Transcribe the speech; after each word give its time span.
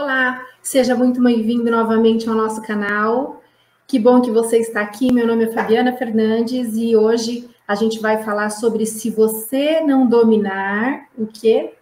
Olá, 0.00 0.46
seja 0.62 0.94
muito 0.94 1.20
bem-vindo 1.20 1.68
novamente 1.72 2.28
ao 2.28 2.34
nosso 2.36 2.62
canal. 2.62 3.42
Que 3.84 3.98
bom 3.98 4.20
que 4.20 4.30
você 4.30 4.58
está 4.58 4.80
aqui. 4.80 5.12
Meu 5.12 5.26
nome 5.26 5.46
é 5.46 5.52
Fabiana 5.52 5.92
Fernandes 5.92 6.76
e 6.76 6.94
hoje 6.94 7.50
a 7.66 7.74
gente 7.74 7.98
vai 7.98 8.22
falar 8.22 8.50
sobre 8.50 8.86
se 8.86 9.10
você 9.10 9.80
não 9.80 10.06
dominar 10.06 11.08
o 11.18 11.26
que? 11.26 11.72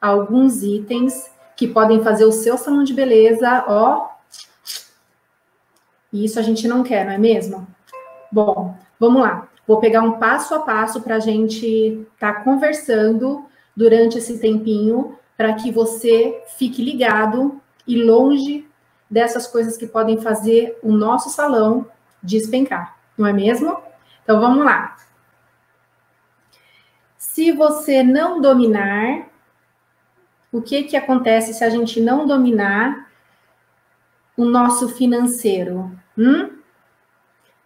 Alguns 0.00 0.62
itens 0.62 1.28
que 1.56 1.66
podem 1.66 2.00
fazer 2.04 2.24
o 2.24 2.30
seu 2.30 2.56
salão 2.56 2.84
de 2.84 2.94
beleza, 2.94 3.64
ó. 3.66 4.10
E 6.12 6.24
isso 6.24 6.38
a 6.38 6.42
gente 6.42 6.68
não 6.68 6.84
quer, 6.84 7.04
não 7.04 7.14
é 7.14 7.18
mesmo? 7.18 7.66
Bom, 8.30 8.76
vamos 8.96 9.22
lá. 9.22 9.48
Vou 9.66 9.80
pegar 9.80 10.02
um 10.02 10.20
passo 10.20 10.54
a 10.54 10.60
passo 10.60 11.00
para 11.00 11.16
a 11.16 11.20
gente 11.20 11.66
estar 12.14 12.32
tá 12.32 12.44
conversando 12.44 13.44
durante 13.76 14.18
esse 14.18 14.38
tempinho 14.38 15.18
para 15.40 15.54
que 15.54 15.72
você 15.72 16.44
fique 16.58 16.84
ligado 16.84 17.62
e 17.86 17.96
longe 17.96 18.68
dessas 19.08 19.46
coisas 19.46 19.74
que 19.74 19.86
podem 19.86 20.20
fazer 20.20 20.78
o 20.82 20.92
nosso 20.92 21.30
salão 21.30 21.86
despencar, 22.22 22.98
não 23.16 23.26
é 23.26 23.32
mesmo? 23.32 23.74
Então 24.22 24.38
vamos 24.38 24.62
lá. 24.62 24.98
Se 27.16 27.52
você 27.52 28.02
não 28.02 28.38
dominar, 28.38 29.30
o 30.52 30.60
que 30.60 30.82
que 30.82 30.94
acontece 30.94 31.54
se 31.54 31.64
a 31.64 31.70
gente 31.70 32.02
não 32.02 32.26
dominar 32.26 33.10
o 34.36 34.44
nosso 34.44 34.90
financeiro? 34.90 35.90
Hum? 36.18 36.50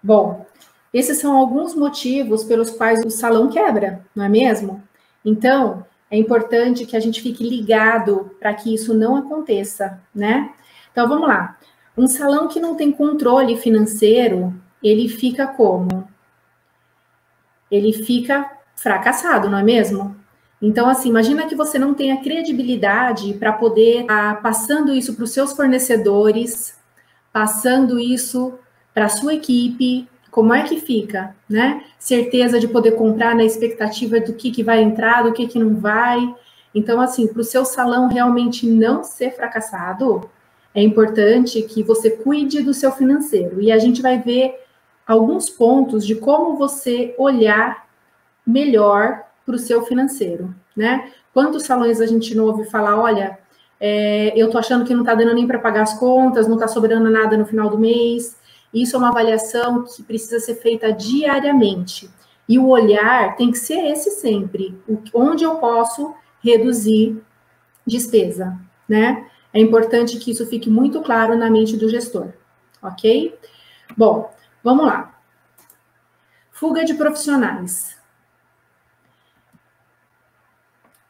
Bom, 0.01 0.47
esses 0.93 1.19
são 1.19 1.37
alguns 1.37 1.75
motivos 1.75 2.45
pelos 2.45 2.71
quais 2.71 3.05
o 3.05 3.11
salão 3.11 3.51
quebra, 3.51 4.07
não 4.15 4.27
é 4.27 4.29
mesmo? 4.29 4.81
Então, 5.25 5.85
é 6.11 6.17
importante 6.17 6.87
que 6.87 6.97
a 6.97 7.01
gente 7.01 7.21
fique 7.21 7.43
ligado 7.43 8.31
para 8.39 8.55
que 8.55 8.75
isso 8.75 8.95
não 8.95 9.17
aconteça, 9.17 10.01
né? 10.15 10.53
Então 10.93 11.09
vamos 11.09 11.27
lá. 11.27 11.59
Um 11.97 12.07
salão 12.07 12.49
que 12.49 12.61
não 12.61 12.75
tem 12.75 12.93
controle 12.93 13.57
financeiro, 13.57 14.55
ele 14.83 15.09
fica 15.09 15.47
como? 15.47 16.09
Ele 17.71 17.93
fica 17.93 18.51
fracassado, 18.77 19.49
não 19.49 19.59
é 19.59 19.63
mesmo? 19.63 20.17
Então, 20.61 20.89
assim, 20.89 21.09
imagina 21.09 21.47
que 21.47 21.55
você 21.55 21.79
não 21.79 21.95
tenha 21.95 22.23
credibilidade 22.23 23.35
para 23.35 23.53
poder 23.53 24.03
estar 24.03 24.37
tá 24.37 24.41
passando 24.41 24.95
isso 24.95 25.15
para 25.15 25.25
os 25.25 25.31
seus 25.31 25.53
fornecedores, 25.53 26.79
passando 27.33 27.99
isso 27.99 28.59
para 28.95 29.07
a 29.07 29.11
sua 29.11 29.35
equipe, 29.35 30.09
como 30.35 30.53
é 30.53 30.65
que 30.65 30.81
fica, 30.81 31.33
né? 31.49 31.85
Certeza 31.97 32.59
de 32.59 32.67
poder 32.67 32.97
comprar 32.97 33.37
na 33.37 33.45
expectativa 33.45 34.19
do 34.19 34.33
que, 34.33 34.51
que 34.51 34.65
vai 34.65 34.83
entrar, 34.83 35.23
do 35.23 35.33
que, 35.33 35.47
que 35.47 35.61
não 35.61 35.77
vai. 35.77 36.35
Então, 36.75 37.01
assim, 37.01 37.29
para 37.29 37.41
o 37.41 37.45
seu 37.45 37.65
salão 37.65 38.09
realmente 38.09 38.67
não 38.67 39.05
ser 39.05 39.31
fracassado, 39.31 40.29
é 40.75 40.83
importante 40.83 41.63
que 41.63 41.85
você 41.85 42.11
cuide 42.11 42.65
do 42.65 42.75
seu 42.75 42.91
financeiro. 42.91 43.63
E 43.63 43.71
a 43.71 43.79
gente 43.79 44.03
vai 44.03 44.19
ver 44.19 44.61
alguns 45.07 45.49
pontos 45.49 46.05
de 46.05 46.17
como 46.17 46.59
você 46.59 47.15
olhar 47.17 47.87
melhor 48.45 49.23
para 49.47 49.55
o 49.55 49.59
seu 49.59 49.85
financeiro, 49.85 50.53
né? 50.77 51.13
Quantos 51.33 51.63
salões 51.63 52.01
a 52.01 52.07
gente 52.07 52.35
não 52.35 52.47
ouve 52.47 52.65
falar, 52.65 53.01
olha, 53.01 53.39
é, 53.79 54.33
eu 54.35 54.51
tô 54.51 54.59
achando 54.59 54.85
que 54.85 54.95
não 54.95 55.03
está 55.03 55.15
dando 55.15 55.33
nem 55.33 55.47
para 55.47 55.61
pagar 55.61 55.83
as 55.83 55.97
contas, 55.97 56.49
não 56.49 56.55
está 56.55 56.67
sobrando 56.67 57.09
nada 57.09 57.37
no 57.37 57.47
final 57.47 57.71
do 57.71 57.79
mês, 57.79 58.37
isso 58.75 58.97
é 58.97 58.99
uma 58.99 59.11
avaliação 59.11 59.85
que 59.85 60.03
precisa 60.03 60.41
ser 60.41 60.57
feita 60.57 60.93
diariamente. 60.93 62.11
E 62.49 62.59
o 62.59 62.69
olhar 62.69 63.37
tem 63.37 63.51
que 63.51 63.59
ser 63.59 63.87
esse 63.87 64.11
sempre, 64.11 64.79
onde 65.15 65.45
eu 65.45 65.57
posso 65.57 66.15
reduzir 66.43 67.23
despesa, 67.87 68.59
né? 68.89 69.31
É 69.53 69.61
importante 69.61 70.19
que 70.19 70.33
isso 70.33 70.45
fique 70.47 70.69
muito 70.69 71.01
claro 71.01 71.37
na 71.37 71.49
mente 71.49 71.77
do 71.77 71.89
gestor, 71.89 72.33
ok? 72.83 73.39
Bom, 73.97 74.31
vamos 74.63 74.85
lá. 74.85 75.15
Fuga 76.51 76.85
de 76.85 76.95
profissionais. 76.95 77.97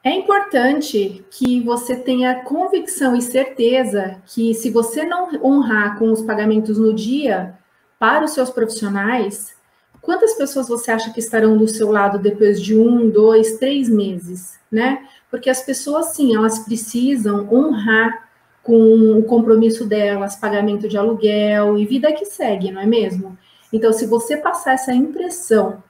É 0.04 0.10
importante 0.10 1.24
que 1.30 1.62
você 1.62 1.96
tenha 1.96 2.42
convicção 2.44 3.16
e 3.16 3.22
certeza 3.22 4.20
que, 4.26 4.52
se 4.52 4.70
você 4.70 5.06
não 5.06 5.30
honrar 5.42 5.98
com 5.98 6.12
os 6.12 6.20
pagamentos 6.20 6.78
no 6.78 6.92
dia 6.92 7.58
para 8.04 8.26
os 8.26 8.32
seus 8.32 8.50
profissionais, 8.50 9.54
quantas 10.02 10.34
pessoas 10.34 10.68
você 10.68 10.90
acha 10.90 11.10
que 11.10 11.20
estarão 11.20 11.56
do 11.56 11.66
seu 11.66 11.90
lado 11.90 12.18
depois 12.18 12.60
de 12.60 12.76
um, 12.76 13.08
dois, 13.08 13.56
três 13.56 13.88
meses, 13.88 14.60
né? 14.70 15.06
Porque 15.30 15.48
as 15.48 15.62
pessoas, 15.62 16.08
sim, 16.08 16.36
elas 16.36 16.58
precisam 16.58 17.48
honrar 17.50 18.28
com 18.62 19.18
o 19.18 19.24
compromisso 19.24 19.86
delas, 19.86 20.36
pagamento 20.36 20.86
de 20.86 20.98
aluguel 20.98 21.78
e 21.78 21.86
vida 21.86 22.12
que 22.12 22.26
segue, 22.26 22.70
não 22.70 22.82
é 22.82 22.84
mesmo? 22.84 23.38
Então, 23.72 23.90
se 23.90 24.04
você 24.04 24.36
passar 24.36 24.74
essa 24.74 24.92
impressão 24.92 25.82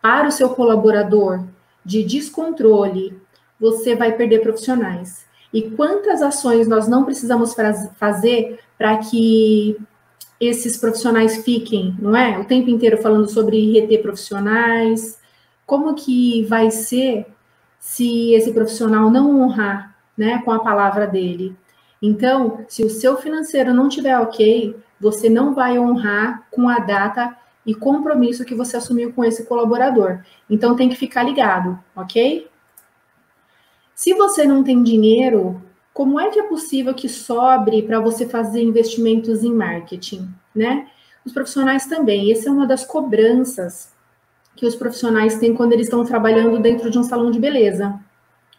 para 0.00 0.26
o 0.26 0.32
seu 0.32 0.48
colaborador 0.48 1.44
de 1.84 2.02
descontrole, 2.02 3.14
você 3.60 3.94
vai 3.94 4.12
perder 4.12 4.40
profissionais. 4.40 5.26
E 5.52 5.70
quantas 5.72 6.22
ações 6.22 6.66
nós 6.66 6.88
não 6.88 7.04
precisamos 7.04 7.54
fazer 7.98 8.58
para 8.78 8.96
que 8.96 9.76
esses 10.40 10.76
profissionais 10.76 11.44
fiquem, 11.44 11.96
não 11.98 12.16
é? 12.16 12.38
O 12.38 12.44
tempo 12.44 12.70
inteiro 12.70 12.98
falando 12.98 13.28
sobre 13.28 13.72
reter 13.72 14.02
profissionais. 14.02 15.18
Como 15.66 15.94
que 15.94 16.44
vai 16.44 16.70
ser 16.70 17.26
se 17.78 18.32
esse 18.32 18.52
profissional 18.52 19.10
não 19.10 19.40
honrar, 19.40 19.96
né, 20.16 20.40
com 20.44 20.52
a 20.52 20.60
palavra 20.60 21.06
dele? 21.06 21.56
Então, 22.00 22.64
se 22.68 22.84
o 22.84 22.90
seu 22.90 23.16
financeiro 23.16 23.74
não 23.74 23.88
tiver 23.88 24.18
ok, 24.18 24.76
você 25.00 25.28
não 25.28 25.54
vai 25.54 25.78
honrar 25.78 26.46
com 26.50 26.68
a 26.68 26.78
data 26.78 27.36
e 27.66 27.74
compromisso 27.74 28.44
que 28.44 28.54
você 28.54 28.76
assumiu 28.76 29.12
com 29.12 29.24
esse 29.24 29.44
colaborador. 29.44 30.20
Então, 30.48 30.76
tem 30.76 30.88
que 30.88 30.96
ficar 30.96 31.24
ligado, 31.24 31.78
ok? 31.94 32.48
Se 33.94 34.14
você 34.14 34.44
não 34.44 34.62
tem 34.62 34.82
dinheiro, 34.82 35.60
como 35.98 36.20
é 36.20 36.30
que 36.30 36.38
é 36.38 36.44
possível 36.44 36.94
que 36.94 37.08
sobre 37.08 37.82
para 37.82 37.98
você 37.98 38.28
fazer 38.28 38.62
investimentos 38.62 39.42
em 39.42 39.52
marketing, 39.52 40.32
né? 40.54 40.86
Os 41.24 41.32
profissionais 41.32 41.86
também, 41.86 42.30
essa 42.30 42.48
é 42.48 42.52
uma 42.52 42.68
das 42.68 42.86
cobranças 42.86 43.92
que 44.54 44.64
os 44.64 44.76
profissionais 44.76 45.40
têm 45.40 45.56
quando 45.56 45.72
eles 45.72 45.86
estão 45.86 46.04
trabalhando 46.04 46.60
dentro 46.60 46.88
de 46.88 46.96
um 47.00 47.02
salão 47.02 47.32
de 47.32 47.40
beleza. 47.40 47.98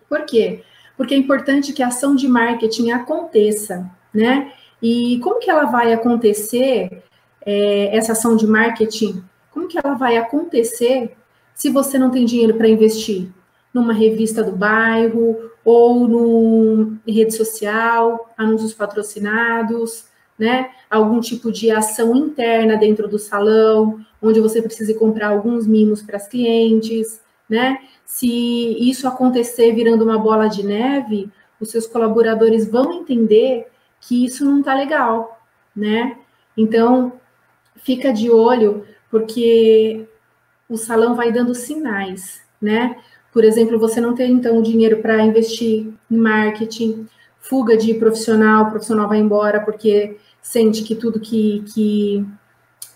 Por 0.10 0.26
quê? 0.26 0.66
Porque 0.98 1.14
é 1.14 1.18
importante 1.18 1.72
que 1.72 1.82
a 1.82 1.88
ação 1.88 2.14
de 2.14 2.28
marketing 2.28 2.92
aconteça, 2.92 3.90
né? 4.14 4.52
E 4.84 5.18
como 5.24 5.40
que 5.40 5.50
ela 5.50 5.64
vai 5.64 5.94
acontecer, 5.94 7.04
é, 7.46 7.96
essa 7.96 8.12
ação 8.12 8.36
de 8.36 8.46
marketing? 8.46 9.24
Como 9.50 9.66
que 9.66 9.80
ela 9.82 9.94
vai 9.94 10.18
acontecer 10.18 11.16
se 11.56 11.70
você 11.70 11.98
não 11.98 12.12
tem 12.12 12.26
dinheiro 12.26 12.56
para 12.56 12.68
investir? 12.68 13.32
numa 13.74 13.94
revista 13.94 14.44
do 14.44 14.52
bairro 14.52 15.49
ou 15.64 16.08
no 16.08 16.98
rede 17.08 17.34
social, 17.36 18.32
anúncios 18.38 18.74
patrocinados, 18.74 20.06
né? 20.38 20.72
Algum 20.90 21.20
tipo 21.20 21.52
de 21.52 21.70
ação 21.70 22.16
interna 22.16 22.78
dentro 22.78 23.08
do 23.08 23.20
salão, 23.20 24.00
onde 24.22 24.40
você 24.40 24.62
precise 24.62 24.94
comprar 24.98 25.30
alguns 25.30 25.68
mimos 25.68 26.02
para 26.02 26.18
as 26.18 26.28
clientes, 26.28 27.22
né? 27.50 27.80
Se 28.06 28.28
isso 28.90 29.08
acontecer 29.08 29.74
virando 29.74 30.04
uma 30.04 30.18
bola 30.18 30.48
de 30.48 30.66
neve, 30.66 31.30
os 31.60 31.70
seus 31.70 31.86
colaboradores 31.86 32.70
vão 32.70 32.94
entender 32.94 33.68
que 34.00 34.26
isso 34.26 34.46
não 34.46 34.60
está 34.60 34.74
legal, 34.74 35.42
né? 35.76 36.18
Então, 36.56 37.14
fica 37.76 38.14
de 38.14 38.32
olho, 38.32 38.86
porque 39.12 40.08
o 40.70 40.78
salão 40.78 41.16
vai 41.16 41.32
dando 41.32 41.54
sinais, 41.54 42.42
né? 42.62 42.96
Por 43.32 43.44
exemplo, 43.44 43.80
você 43.80 44.02
não 44.02 44.16
tem 44.16 44.32
então 44.32 44.62
dinheiro 44.62 45.02
para 45.02 45.24
investir 45.24 45.88
em 46.10 46.18
marketing, 46.18 47.08
fuga 47.40 47.78
de 47.78 47.94
profissional, 47.94 48.66
o 48.66 48.70
profissional 48.70 49.08
vai 49.08 49.20
embora 49.20 49.62
porque 49.62 50.18
sente 50.42 50.84
que 50.84 50.96
tudo 50.96 51.20
que 51.20 51.64
que 51.74 52.26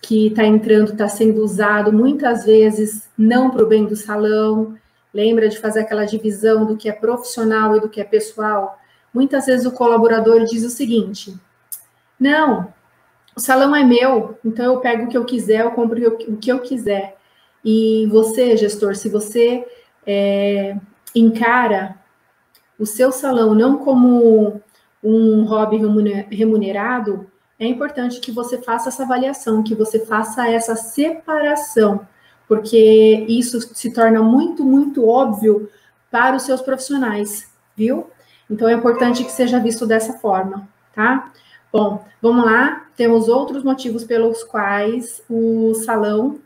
que 0.02 0.28
está 0.28 0.44
entrando 0.44 0.92
está 0.92 1.08
sendo 1.08 1.42
usado 1.42 1.94
muitas 1.94 2.46
vezes 2.46 3.10
não 3.18 3.50
para 3.50 3.64
o 3.64 3.68
bem 3.68 3.86
do 3.86 3.96
salão. 3.96 4.76
Lembra 5.14 5.48
de 5.48 5.58
fazer 5.60 5.80
aquela 5.80 6.04
divisão 6.04 6.66
do 6.66 6.76
que 6.76 6.90
é 6.90 6.92
profissional 6.92 7.78
e 7.78 7.80
do 7.80 7.88
que 7.88 8.02
é 8.02 8.04
pessoal? 8.04 8.78
Muitas 9.14 9.46
vezes 9.46 9.66
o 9.66 9.72
colaborador 9.72 10.44
diz 10.44 10.64
o 10.64 10.70
seguinte: 10.70 11.34
não, 12.20 12.74
o 13.36 13.40
salão 13.40 13.76
é 13.76 13.84
meu, 13.84 14.38
então 14.44 14.66
eu 14.66 14.80
pego 14.80 15.06
o 15.06 15.08
que 15.08 15.18
eu 15.18 15.26
quiser, 15.26 15.62
eu 15.62 15.72
compro 15.72 16.00
o 16.30 16.38
que 16.38 16.52
eu 16.52 16.60
quiser. 16.60 17.16
E 17.64 18.08
você, 18.12 18.58
gestor, 18.58 18.96
se 18.96 19.08
você 19.08 19.66
é, 20.06 20.78
encara 21.16 21.98
o 22.80 22.86
seu 22.86 23.12
salão 23.12 23.54
não 23.54 23.78
como 23.78 24.62
um 25.04 25.44
hobby 25.44 25.78
remunerado, 26.30 27.28
é 27.60 27.66
importante 27.68 28.20
que 28.20 28.32
você 28.32 28.62
faça 28.62 28.90
essa 28.90 29.04
avaliação, 29.04 29.64
que 29.64 29.76
você 29.76 30.06
faça 30.06 30.48
essa 30.50 30.76
separação, 30.76 32.08
porque 32.48 33.26
isso 33.28 33.62
se 33.76 33.94
torna 33.94 34.22
muito, 34.22 34.64
muito 34.64 35.08
óbvio 35.08 35.70
para 36.10 36.36
os 36.36 36.44
seus 36.44 36.62
profissionais, 36.62 37.52
viu? 37.76 38.10
Então 38.50 38.68
é 38.68 38.74
importante 38.74 39.24
que 39.24 39.32
seja 39.32 39.60
visto 39.60 39.86
dessa 39.86 40.14
forma, 40.14 40.68
tá? 40.94 41.32
Bom, 41.72 42.06
vamos 42.22 42.46
lá. 42.46 42.86
Temos 42.96 43.28
outros 43.28 43.64
motivos 43.64 44.04
pelos 44.04 44.44
quais 44.44 45.24
o 45.28 45.74
salão 45.74 46.40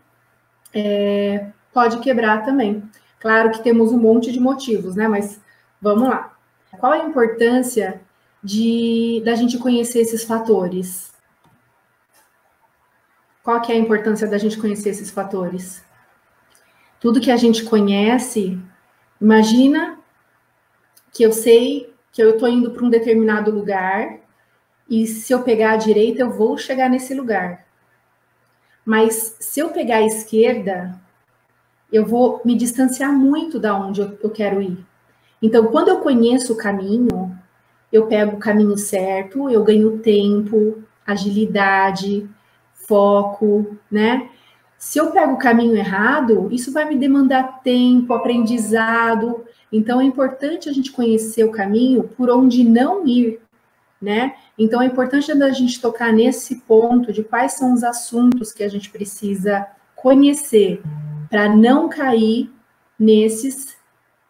é, 0.74 1.48
pode 1.74 2.00
quebrar 2.00 2.46
também. 2.46 2.82
Claro 3.20 3.52
que 3.52 3.64
temos 3.64 3.92
um 3.92 3.98
monte 3.98 4.32
de 4.32 4.40
motivos, 4.40 4.96
né? 4.96 5.08
Mas 5.08 5.40
vamos 5.82 6.10
lá. 6.10 6.38
Qual 6.80 6.92
a 6.92 7.00
importância 7.00 8.02
de 8.44 9.22
da 9.26 9.36
gente 9.36 9.58
conhecer 9.58 10.00
esses 10.00 10.24
fatores? 10.24 11.12
Qual 13.44 13.62
que 13.62 13.72
é 13.72 13.76
a 13.76 13.80
importância 13.80 14.28
da 14.28 14.38
gente 14.38 14.58
conhecer 14.58 14.90
esses 14.90 15.10
fatores? 15.10 15.84
Tudo 17.00 17.22
que 17.22 17.32
a 17.32 17.38
gente 17.38 17.64
conhece, 17.64 18.60
imagina 19.22 19.98
que 21.14 21.24
eu 21.24 21.32
sei 21.32 21.94
que 22.12 22.22
eu 22.22 22.32
estou 22.32 22.50
indo 22.50 22.72
para 22.72 22.84
um 22.84 22.90
determinado 22.90 23.52
lugar 23.52 24.18
e 24.90 25.06
se 25.06 25.32
eu 25.34 25.44
pegar 25.44 25.72
a 25.72 25.78
direita 25.78 26.22
eu 26.22 26.32
vou 26.32 26.58
chegar 26.58 26.90
nesse 26.90 27.14
lugar. 27.14 27.66
Mas 28.86 29.36
se 29.40 29.60
eu 29.60 29.70
pegar 29.70 29.98
a 29.98 30.06
esquerda, 30.06 31.00
eu 31.92 32.06
vou 32.06 32.42
me 32.44 32.56
distanciar 32.56 33.12
muito 33.14 33.60
da 33.60 33.78
onde 33.78 34.02
eu 34.02 34.30
quero 34.30 34.62
ir. 34.62 34.78
Então, 35.42 35.68
quando 35.68 35.90
eu 35.90 36.00
conheço 36.00 36.54
o 36.54 36.58
caminho, 36.58 37.38
eu 37.92 38.08
pego 38.08 38.36
o 38.36 38.40
caminho 38.40 38.78
certo, 38.78 39.50
eu 39.50 39.64
ganho 39.64 40.00
tempo, 40.00 40.84
agilidade, 41.06 42.28
foco, 42.74 43.78
né? 43.90 44.30
Se 44.78 45.00
eu 45.00 45.12
pego 45.12 45.34
o 45.34 45.40
caminho 45.40 45.76
errado, 45.76 46.50
isso 46.52 46.72
vai 46.72 46.86
me 46.86 46.96
demandar 46.96 47.62
tempo, 47.64 48.14
aprendizado. 48.14 49.46
Então 49.72 50.00
é 50.00 50.04
importante 50.04 50.70
a 50.70 50.74
gente 50.74 50.92
conhecer 50.92 51.44
o 51.44 51.52
caminho 51.52 52.04
por 52.04 52.30
onde 52.30 52.64
não 52.64 53.08
ir, 53.08 53.40
né? 54.02 54.36
Então 54.58 54.82
é 54.82 54.86
importante 54.86 55.32
a 55.32 55.52
gente 55.52 55.82
tocar 55.82 56.14
nesse 56.14 56.58
ponto 56.62 57.12
de 57.12 57.24
quais 57.24 57.54
são 57.54 57.74
os 57.74 57.84
assuntos 57.84 58.52
que 58.52 58.64
a 58.64 58.70
gente 58.70 58.90
precisa 58.90 59.66
conhecer 59.96 60.82
para 61.30 61.50
não 61.50 61.90
cair 61.90 62.52
nesses 63.00 63.78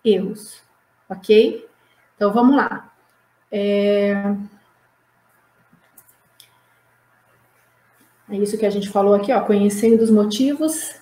erros, 0.03 0.61
ok? 1.09 1.67
Então 2.15 2.33
vamos 2.33 2.55
lá. 2.55 2.91
É... 3.51 4.13
é 8.29 8.35
isso 8.35 8.57
que 8.57 8.65
a 8.65 8.69
gente 8.69 8.89
falou 8.89 9.13
aqui, 9.13 9.31
ó, 9.31 9.41
conhecendo 9.41 10.01
os 10.03 10.09
motivos, 10.09 10.95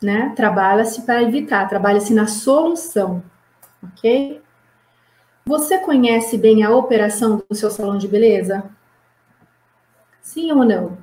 né? 0.00 0.32
Trabalha-se 0.36 1.02
para 1.02 1.22
evitar, 1.22 1.68
trabalha-se 1.68 2.14
na 2.14 2.26
solução, 2.26 3.22
ok? 3.82 4.40
Você 5.44 5.78
conhece 5.78 6.36
bem 6.36 6.62
a 6.62 6.70
operação 6.70 7.42
do 7.48 7.54
seu 7.54 7.70
salão 7.70 7.96
de 7.96 8.06
beleza? 8.06 8.70
Sim 10.20 10.52
ou 10.52 10.64
não? 10.64 10.98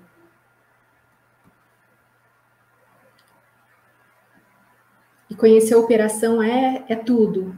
E 5.36 5.38
conhecer 5.38 5.74
a 5.74 5.78
operação 5.78 6.42
é, 6.42 6.86
é 6.88 6.96
tudo. 6.96 7.54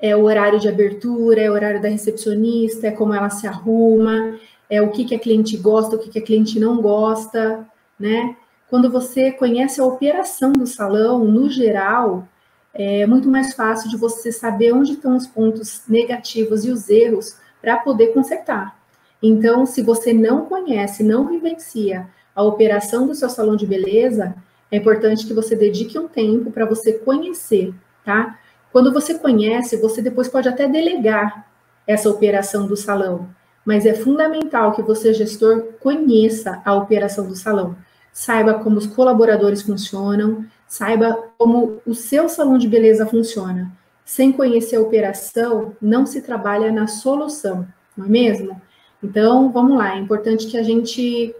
É 0.00 0.16
o 0.16 0.22
horário 0.24 0.58
de 0.58 0.66
abertura, 0.66 1.42
é 1.42 1.50
o 1.50 1.52
horário 1.52 1.80
da 1.80 1.90
recepcionista, 1.90 2.86
é 2.86 2.90
como 2.90 3.12
ela 3.12 3.28
se 3.28 3.46
arruma, 3.46 4.38
é 4.68 4.80
o 4.80 4.90
que, 4.90 5.04
que 5.04 5.14
a 5.14 5.18
cliente 5.18 5.58
gosta, 5.58 5.96
o 5.96 5.98
que, 5.98 6.08
que 6.08 6.18
a 6.18 6.22
cliente 6.22 6.58
não 6.58 6.80
gosta, 6.80 7.66
né? 8.00 8.34
Quando 8.70 8.90
você 8.90 9.30
conhece 9.30 9.78
a 9.78 9.84
operação 9.84 10.52
do 10.52 10.66
salão, 10.66 11.22
no 11.24 11.50
geral, 11.50 12.26
é 12.72 13.06
muito 13.06 13.28
mais 13.28 13.52
fácil 13.52 13.90
de 13.90 13.96
você 13.98 14.32
saber 14.32 14.72
onde 14.72 14.92
estão 14.92 15.16
os 15.16 15.26
pontos 15.26 15.82
negativos 15.86 16.64
e 16.64 16.70
os 16.70 16.88
erros 16.88 17.36
para 17.60 17.76
poder 17.76 18.08
consertar. 18.14 18.74
Então, 19.22 19.66
se 19.66 19.82
você 19.82 20.14
não 20.14 20.46
conhece, 20.46 21.02
não 21.02 21.28
vivencia 21.28 22.08
a 22.34 22.42
operação 22.42 23.06
do 23.06 23.14
seu 23.14 23.28
salão 23.28 23.54
de 23.54 23.66
beleza, 23.66 24.34
é 24.70 24.76
importante 24.76 25.26
que 25.26 25.34
você 25.34 25.54
dedique 25.54 25.98
um 25.98 26.08
tempo 26.08 26.50
para 26.50 26.66
você 26.66 26.94
conhecer, 26.94 27.74
tá? 28.04 28.38
Quando 28.72 28.92
você 28.92 29.18
conhece, 29.18 29.76
você 29.76 30.02
depois 30.02 30.28
pode 30.28 30.48
até 30.48 30.68
delegar 30.68 31.46
essa 31.86 32.10
operação 32.10 32.66
do 32.66 32.76
salão, 32.76 33.28
mas 33.64 33.86
é 33.86 33.94
fundamental 33.94 34.72
que 34.72 34.82
você, 34.82 35.14
gestor, 35.14 35.74
conheça 35.80 36.60
a 36.64 36.74
operação 36.74 37.26
do 37.26 37.34
salão. 37.34 37.76
Saiba 38.12 38.54
como 38.54 38.78
os 38.78 38.86
colaboradores 38.86 39.62
funcionam, 39.62 40.46
Saiba 40.66 41.30
como 41.38 41.80
o 41.86 41.94
seu 41.94 42.28
salão 42.28 42.58
de 42.58 42.68
beleza 42.68 43.06
funciona. 43.06 43.70
Sem 44.04 44.32
conhecer 44.32 44.76
a 44.76 44.80
operação, 44.80 45.76
não 45.80 46.04
se 46.06 46.22
trabalha 46.22 46.72
na 46.72 46.86
solução, 46.86 47.66
não 47.96 48.06
é 48.06 48.08
mesmo? 48.08 48.60
Então, 49.02 49.50
vamos 49.52 49.76
lá, 49.76 49.96
é 49.96 49.98
importante 49.98 50.46
que 50.46 50.56
a 50.56 50.62
gente 50.62 51.34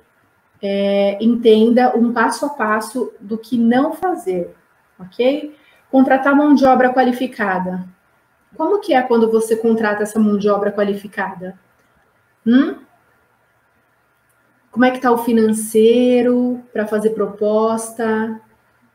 é, 0.63 1.19
entenda 1.23 1.97
um 1.97 2.13
passo 2.13 2.47
a 2.47 2.51
passo 2.51 3.13
do 3.21 3.37
que 3.37 3.59
não 3.59 3.93
fazer, 3.93 4.55
ok? 4.99 5.55
Contratar 5.91 6.35
mão 6.35 6.55
de 6.55 6.65
obra 6.65 6.93
qualificada. 6.93 7.85
Como 8.57 8.81
que 8.81 8.95
é 8.95 9.03
quando 9.03 9.31
você 9.31 9.57
contrata 9.57 10.03
essa 10.03 10.19
mão 10.19 10.39
de 10.39 10.49
obra 10.49 10.73
qualificada? 10.73 11.59
Hum? 12.47 12.77
Como 14.71 14.85
é 14.85 14.91
que 14.91 14.97
está 14.97 15.11
o 15.11 15.19
financeiro 15.19 16.63
para 16.73 16.87
fazer 16.87 17.11
proposta? 17.11 18.41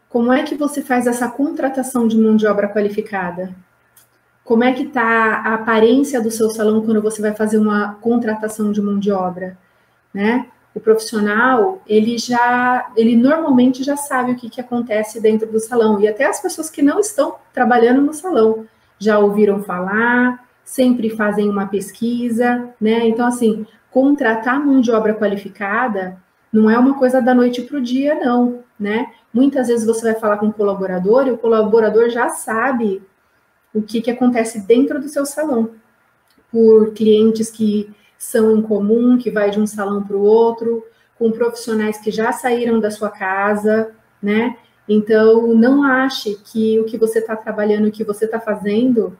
Como 0.10 0.32
é 0.32 0.44
que 0.44 0.56
você 0.56 0.82
faz 0.82 1.08
essa 1.08 1.30
contratação 1.30 2.08
de 2.08 2.18
mão 2.18 2.36
de 2.36 2.46
obra 2.46 2.68
qualificada? 2.68 3.56
Como 4.44 4.64
é 4.64 4.74
que 4.74 4.84
está 4.84 5.38
a 5.38 5.54
aparência 5.54 6.22
do 6.22 6.30
seu 6.30 6.50
salão 6.50 6.84
quando 6.84 7.02
você 7.02 7.22
vai 7.22 7.34
fazer 7.34 7.58
uma 7.58 7.96
contratação 7.96 8.72
de 8.72 8.82
mão 8.82 9.00
de 9.00 9.12
obra, 9.12 9.58
né? 10.14 10.48
O 10.74 10.80
profissional, 10.80 11.82
ele 11.86 12.18
já, 12.18 12.92
ele 12.96 13.16
normalmente 13.16 13.84
já 13.84 13.98
sabe 13.98 14.32
o 14.32 14.36
que, 14.36 14.50
que 14.50 14.62
acontece 14.62 15.20
dentro 15.20 15.52
do 15.52 15.60
salão, 15.60 16.00
e 16.00 16.08
até 16.08 16.26
as 16.26 16.42
pessoas 16.42 16.70
que 16.70 16.82
não 16.82 17.00
estão 17.00 17.36
trabalhando 17.54 18.02
no 18.02 18.14
salão 18.14 18.66
já 18.98 19.20
ouviram 19.20 19.62
falar, 19.64 20.48
sempre 20.64 21.10
fazem 21.10 21.50
uma 21.50 21.68
pesquisa, 21.68 22.70
né? 22.80 23.06
Então, 23.08 23.26
assim, 23.26 23.66
contratar 23.90 24.64
mão 24.64 24.80
de 24.80 24.92
obra 24.92 25.14
qualificada 25.14 26.18
não 26.52 26.70
é 26.70 26.78
uma 26.78 26.98
coisa 26.98 27.22
da 27.22 27.34
noite 27.34 27.62
para 27.62 27.78
o 27.78 27.82
dia, 27.82 28.16
não, 28.16 28.64
né? 28.80 29.12
Muitas 29.34 29.68
vezes 29.68 29.86
você 29.86 30.12
vai 30.12 30.20
falar 30.20 30.38
com 30.38 30.48
o 30.48 30.54
colaborador 30.54 31.28
e 31.28 31.32
o 31.32 31.38
colaborador 31.38 32.10
já 32.10 32.30
sabe 32.30 33.02
o 33.74 33.82
que, 33.82 34.02
que 34.02 34.12
acontece 34.12 34.66
dentro 34.68 35.00
do 35.00 35.08
seu 35.08 35.26
salão, 35.26 35.72
por 36.52 36.94
clientes 36.94 37.50
que 37.50 37.90
são 38.22 38.56
em 38.56 38.62
comum, 38.62 39.18
que 39.18 39.32
vai 39.32 39.50
de 39.50 39.60
um 39.60 39.66
salão 39.66 40.04
para 40.04 40.16
o 40.16 40.22
outro, 40.22 40.86
com 41.18 41.32
profissionais 41.32 41.98
que 41.98 42.12
já 42.12 42.32
saíram 42.32 42.80
da 42.80 42.92
sua 42.92 43.10
casa, 43.10 43.96
né? 44.22 44.58
Então, 44.88 45.48
não 45.56 45.84
ache 45.84 46.38
que 46.46 46.80
o 46.80 46.86
que 46.86 47.00
você 47.00 47.18
está 47.18 47.36
trabalhando, 47.36 47.88
o 47.88 47.92
que 47.92 48.04
você 48.04 48.26
está 48.26 48.40
fazendo, 48.40 49.18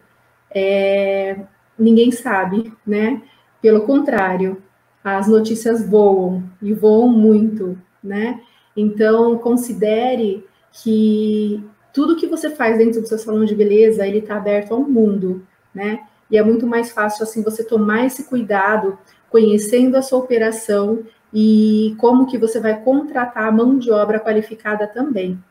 é... 0.52 1.36
ninguém 1.80 2.12
sabe, 2.12 2.72
né? 2.86 3.24
Pelo 3.60 3.88
contrário, 3.88 4.62
as 5.04 5.28
notícias 5.28 5.84
voam 5.84 6.44
e 6.62 6.72
voam 6.72 7.08
muito, 7.08 7.76
né? 8.04 8.40
Então, 8.78 9.36
considere 9.40 10.46
que 10.72 11.64
tudo 11.92 12.18
que 12.18 12.28
você 12.28 12.52
faz 12.52 12.78
dentro 12.78 13.02
do 13.02 13.08
seu 13.08 13.18
salão 13.18 13.46
de 13.46 13.56
beleza, 13.56 14.06
ele 14.06 14.20
está 14.20 14.38
aberto 14.38 14.76
ao 14.76 14.82
mundo, 14.82 15.44
né? 15.74 16.04
E 16.32 16.38
é 16.38 16.44
muito 16.44 16.66
mais 16.66 16.92
fácil, 16.92 17.24
assim, 17.24 17.44
você 17.44 17.64
tomar 17.64 18.06
esse 18.06 18.24
cuidado, 18.24 18.98
conhecendo 19.30 19.98
a 19.98 20.02
sua 20.02 20.20
operação 20.20 21.04
e 21.34 21.94
como 22.00 22.26
que 22.26 22.38
você 22.38 22.60
vai 22.60 22.82
contratar 22.82 23.48
a 23.48 23.52
mão 23.52 23.78
de 23.78 23.92
obra 23.92 24.20
qualificada 24.20 24.88
também, 24.88 25.42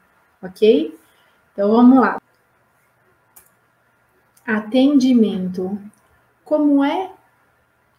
ok? 0.43 0.99
Então, 1.53 1.71
vamos 1.71 2.01
lá. 2.01 2.21
Atendimento. 4.47 5.79
Como 6.45 6.83
é 6.83 7.11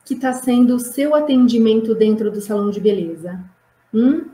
que 0.04 0.16
está 0.16 0.34
sendo 0.34 0.76
o 0.76 0.80
seu 0.80 1.14
atendimento 1.14 1.94
dentro 1.94 2.32
do 2.32 2.42
salão 2.42 2.72
de 2.72 2.80
beleza? 2.80 3.40
Hum? 3.94 4.26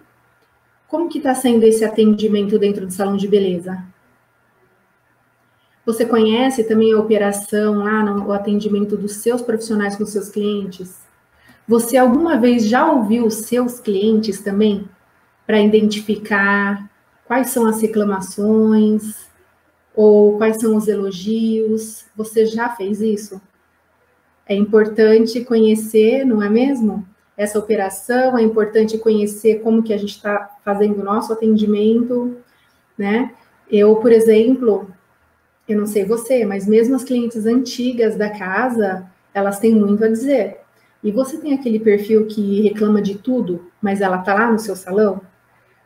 Como 0.87 1.09
que 1.09 1.17
está 1.17 1.35
sendo 1.35 1.65
esse 1.65 1.83
atendimento 1.83 2.57
dentro 2.57 2.85
do 2.85 2.93
salão 2.93 3.17
de 3.17 3.27
beleza? 3.27 3.83
Você 5.87 6.05
conhece 6.05 6.63
também 6.65 6.93
a 6.93 6.99
operação 6.99 7.79
lá, 7.79 8.03
no, 8.03 8.27
o 8.27 8.31
atendimento 8.31 8.95
dos 8.95 9.13
seus 9.13 9.41
profissionais 9.41 9.95
com 9.95 10.05
seus 10.05 10.29
clientes? 10.29 10.97
Você 11.67 11.97
alguma 11.97 12.37
vez 12.37 12.67
já 12.67 12.91
ouviu 12.91 13.25
os 13.25 13.33
seus 13.35 13.79
clientes 13.79 14.41
também 14.41 14.87
para 15.47 15.59
identificar 15.59 16.87
quais 17.25 17.49
são 17.49 17.65
as 17.65 17.81
reclamações 17.81 19.27
ou 19.95 20.37
quais 20.37 20.59
são 20.59 20.75
os 20.75 20.87
elogios? 20.87 22.05
Você 22.15 22.45
já 22.45 22.69
fez 22.69 23.01
isso? 23.01 23.41
É 24.45 24.55
importante 24.55 25.43
conhecer, 25.43 26.23
não 26.23 26.43
é 26.43 26.49
mesmo? 26.49 27.07
essa 27.37 27.59
operação, 27.59 28.35
é 28.35 28.41
importante 28.41 28.97
conhecer 28.97 29.61
como 29.61 29.83
que 29.83 29.93
a 29.93 29.97
gente 29.97 30.15
está 30.15 30.57
fazendo 30.65 30.99
o 30.99 31.03
nosso 31.03 31.31
atendimento, 31.31 32.35
né? 32.97 33.31
Eu, 33.69 33.97
por 33.97 34.11
exemplo, 34.11 34.91
eu 35.67 35.77
não 35.77 35.85
sei 35.85 36.05
você, 36.05 36.45
mas 36.45 36.65
mesmo 36.65 36.95
as 36.95 37.03
clientes 37.03 37.45
antigas 37.45 38.15
da 38.15 38.29
casa, 38.29 39.05
elas 39.33 39.59
têm 39.59 39.75
muito 39.75 40.03
a 40.03 40.07
dizer. 40.07 40.57
E 41.03 41.11
você 41.11 41.37
tem 41.37 41.53
aquele 41.53 41.79
perfil 41.79 42.25
que 42.25 42.61
reclama 42.61 43.01
de 43.01 43.17
tudo, 43.17 43.69
mas 43.81 44.01
ela 44.01 44.17
tá 44.19 44.33
lá 44.33 44.51
no 44.51 44.59
seu 44.59 44.75
salão? 44.75 45.21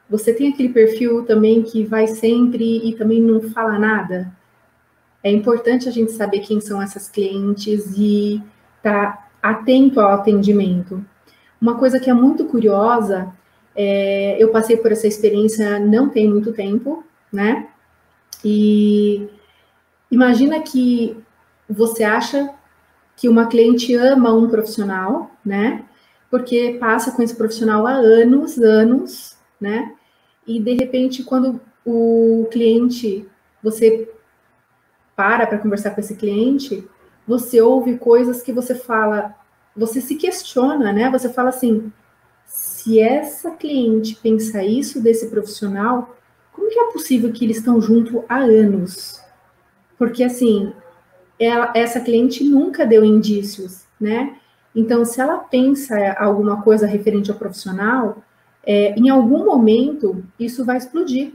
Você 0.10 0.34
tem 0.34 0.50
aquele 0.50 0.70
perfil 0.70 1.24
também 1.26 1.64
que 1.64 1.84
vai 1.84 2.08
sempre 2.08 2.88
e 2.88 2.96
também 2.96 3.22
não 3.22 3.42
fala 3.42 3.80
nada? 3.80 4.32
É 5.24 5.32
importante 5.32 5.88
a 5.88 5.92
gente 5.92 6.12
saber 6.12 6.40
quem 6.40 6.60
são 6.60 6.82
essas 6.82 7.10
clientes 7.10 7.94
e 7.98 8.42
tá 8.82 9.30
atento 9.42 10.00
ao 10.00 10.12
atendimento. 10.12 11.04
Uma 11.60 11.76
coisa 11.76 12.00
que 12.00 12.10
é 12.10 12.14
muito 12.14 12.46
curiosa, 12.46 13.32
é, 13.76 14.36
eu 14.42 14.50
passei 14.50 14.78
por 14.78 14.92
essa 14.92 15.08
experiência 15.08 15.80
não 15.80 16.10
tem 16.10 16.30
muito 16.30 16.52
tempo, 16.52 17.04
né? 17.32 17.68
E 18.44 19.30
imagina 20.12 20.62
que 20.62 21.18
você 21.70 22.04
acha 22.04 22.54
que 23.16 23.30
uma 23.30 23.48
cliente 23.48 23.96
ama 23.96 24.34
um 24.34 24.50
profissional, 24.50 25.32
né? 25.44 25.86
Porque 26.30 26.78
passa 26.80 27.12
com 27.12 27.22
esse 27.22 27.36
profissional 27.36 27.88
há 27.88 27.94
anos, 27.94 28.58
anos, 28.58 29.38
né? 29.60 29.94
E 30.46 30.60
de 30.60 30.74
repente, 30.74 31.24
quando 31.24 31.62
o 31.86 32.48
cliente, 32.52 33.28
você 33.64 34.10
para 35.16 35.46
para 35.46 35.60
conversar 35.60 35.92
com 35.92 36.02
esse 36.02 36.16
cliente, 36.16 36.88
você 37.28 37.62
ouve 37.62 37.98
coisas 37.98 38.42
que 38.42 38.52
você 38.52 38.74
fala, 38.74 39.36
você 39.76 40.02
se 40.02 40.16
questiona, 40.16 40.92
né? 40.92 41.10
Você 41.12 41.30
fala 41.30 41.50
assim: 41.50 41.92
se 42.46 43.00
essa 43.00 43.52
cliente 43.52 44.18
pensa 44.22 44.64
isso 44.64 45.02
desse 45.02 45.28
profissional, 45.28 46.18
como 46.52 46.70
que 46.70 46.80
é 46.80 46.92
possível 46.92 47.32
que 47.32 47.46
eles 47.46 47.58
estão 47.58 47.80
junto 47.80 48.24
há 48.28 48.40
anos? 48.40 49.22
Porque 50.02 50.24
assim, 50.24 50.74
ela, 51.40 51.72
essa 51.76 52.00
cliente 52.00 52.44
nunca 52.44 52.88
deu 52.88 53.06
indícios, 53.06 53.84
né? 54.00 54.36
Então, 54.76 55.06
se 55.06 55.22
ela 55.22 55.38
pensa 55.38 55.96
alguma 56.14 56.64
coisa 56.64 56.88
referente 56.88 57.30
ao 57.30 57.38
profissional, 57.38 58.24
é, 58.66 58.96
em 58.96 59.10
algum 59.10 59.46
momento 59.46 60.26
isso 60.40 60.66
vai 60.66 60.78
explodir, 60.78 61.34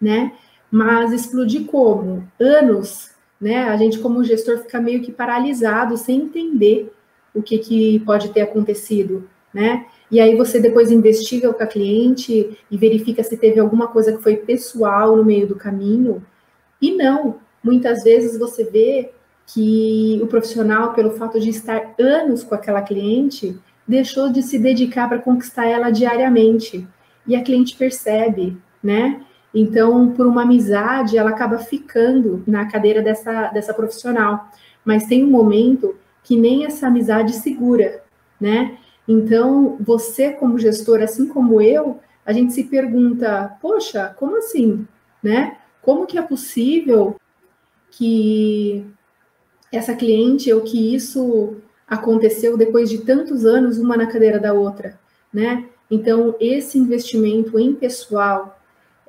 né? 0.00 0.32
Mas 0.68 1.12
explodir 1.12 1.66
como? 1.66 2.28
Anos, 2.40 3.12
né? 3.40 3.62
A 3.68 3.76
gente, 3.76 4.00
como 4.00 4.24
gestor, 4.24 4.58
fica 4.58 4.80
meio 4.80 5.00
que 5.00 5.12
paralisado, 5.12 5.96
sem 5.96 6.22
entender 6.22 6.92
o 7.32 7.40
que, 7.40 7.58
que 7.58 8.00
pode 8.00 8.30
ter 8.30 8.40
acontecido, 8.40 9.30
né? 9.54 9.86
E 10.10 10.18
aí 10.18 10.34
você 10.34 10.58
depois 10.58 10.90
investiga 10.90 11.54
com 11.54 11.62
a 11.62 11.68
cliente 11.68 12.58
e 12.68 12.76
verifica 12.76 13.22
se 13.22 13.36
teve 13.36 13.60
alguma 13.60 13.86
coisa 13.86 14.12
que 14.12 14.20
foi 14.20 14.38
pessoal 14.38 15.16
no 15.16 15.24
meio 15.24 15.46
do 15.46 15.54
caminho. 15.54 16.20
E 16.82 16.96
não, 16.96 17.38
muitas 17.62 18.02
vezes 18.02 18.38
você 18.38 18.64
vê 18.64 19.10
que 19.46 20.20
o 20.22 20.26
profissional, 20.26 20.92
pelo 20.94 21.12
fato 21.12 21.40
de 21.40 21.50
estar 21.50 21.94
anos 21.98 22.44
com 22.44 22.54
aquela 22.54 22.82
cliente, 22.82 23.58
deixou 23.86 24.30
de 24.30 24.42
se 24.42 24.58
dedicar 24.58 25.08
para 25.08 25.18
conquistar 25.18 25.66
ela 25.66 25.90
diariamente. 25.90 26.86
E 27.26 27.34
a 27.34 27.42
cliente 27.42 27.76
percebe, 27.76 28.56
né? 28.82 29.20
Então, 29.52 30.12
por 30.12 30.26
uma 30.26 30.42
amizade, 30.42 31.18
ela 31.18 31.30
acaba 31.30 31.58
ficando 31.58 32.42
na 32.46 32.66
cadeira 32.66 33.02
dessa, 33.02 33.48
dessa 33.48 33.74
profissional. 33.74 34.48
Mas 34.84 35.06
tem 35.06 35.24
um 35.24 35.30
momento 35.30 35.96
que 36.22 36.36
nem 36.36 36.64
essa 36.64 36.86
amizade 36.86 37.32
segura, 37.32 38.02
né? 38.40 38.78
Então, 39.08 39.76
você 39.80 40.30
como 40.30 40.58
gestor, 40.58 41.02
assim 41.02 41.26
como 41.26 41.60
eu, 41.60 41.98
a 42.24 42.32
gente 42.32 42.52
se 42.52 42.64
pergunta, 42.64 43.56
poxa, 43.60 44.14
como 44.16 44.36
assim, 44.36 44.86
né? 45.20 45.56
Como 45.82 46.06
que 46.06 46.16
é 46.16 46.22
possível 46.22 47.16
que 47.90 48.84
essa 49.72 49.94
cliente 49.94 50.52
ou 50.52 50.62
que 50.62 50.94
isso 50.94 51.56
aconteceu 51.86 52.56
depois 52.56 52.88
de 52.88 52.98
tantos 52.98 53.44
anos 53.44 53.78
uma 53.78 53.96
na 53.96 54.06
cadeira 54.06 54.38
da 54.38 54.52
outra, 54.52 54.98
né? 55.32 55.66
Então, 55.90 56.36
esse 56.38 56.78
investimento 56.78 57.58
em 57.58 57.74
pessoal, 57.74 58.60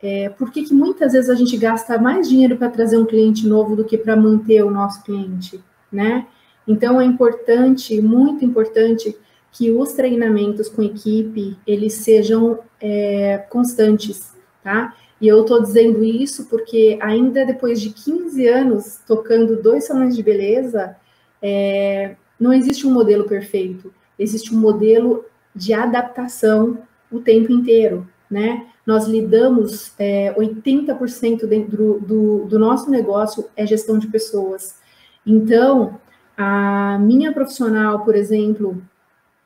é, 0.01 0.29
por 0.29 0.51
que, 0.51 0.63
que 0.63 0.73
muitas 0.73 1.13
vezes 1.13 1.29
a 1.29 1.35
gente 1.35 1.55
gasta 1.57 1.99
mais 1.99 2.27
dinheiro 2.27 2.57
para 2.57 2.69
trazer 2.69 2.97
um 2.97 3.05
cliente 3.05 3.47
novo 3.47 3.75
do 3.75 3.85
que 3.85 3.97
para 3.97 4.15
manter 4.15 4.63
o 4.63 4.71
nosso 4.71 5.03
cliente, 5.03 5.63
né? 5.91 6.27
Então, 6.67 6.99
é 6.99 7.05
importante, 7.05 8.01
muito 8.01 8.43
importante, 8.43 9.15
que 9.51 9.69
os 9.69 9.93
treinamentos 9.93 10.69
com 10.69 10.81
equipe, 10.81 11.57
eles 11.67 11.93
sejam 11.93 12.59
é, 12.79 13.37
constantes, 13.49 14.33
tá? 14.63 14.95
E 15.21 15.27
eu 15.27 15.41
estou 15.41 15.61
dizendo 15.61 16.03
isso 16.03 16.47
porque 16.47 16.97
ainda 16.99 17.45
depois 17.45 17.79
de 17.79 17.91
15 17.91 18.47
anos 18.47 18.99
tocando 19.05 19.61
dois 19.61 19.85
salões 19.85 20.15
de 20.15 20.23
beleza, 20.23 20.97
é, 21.39 22.15
não 22.39 22.51
existe 22.51 22.87
um 22.87 22.91
modelo 22.91 23.25
perfeito, 23.25 23.93
existe 24.17 24.53
um 24.53 24.59
modelo 24.59 25.23
de 25.55 25.73
adaptação 25.73 26.79
o 27.11 27.19
tempo 27.19 27.51
inteiro, 27.51 28.09
né? 28.29 28.67
Nós 28.85 29.05
lidamos, 29.05 29.93
é, 29.99 30.33
80% 30.33 31.45
dentro 31.45 31.99
do, 32.01 32.45
do 32.45 32.57
nosso 32.57 32.89
negócio 32.89 33.47
é 33.55 33.65
gestão 33.65 33.99
de 33.99 34.07
pessoas. 34.07 34.79
Então, 35.23 35.99
a 36.35 36.97
minha 36.99 37.31
profissional, 37.31 38.03
por 38.03 38.15
exemplo, 38.15 38.81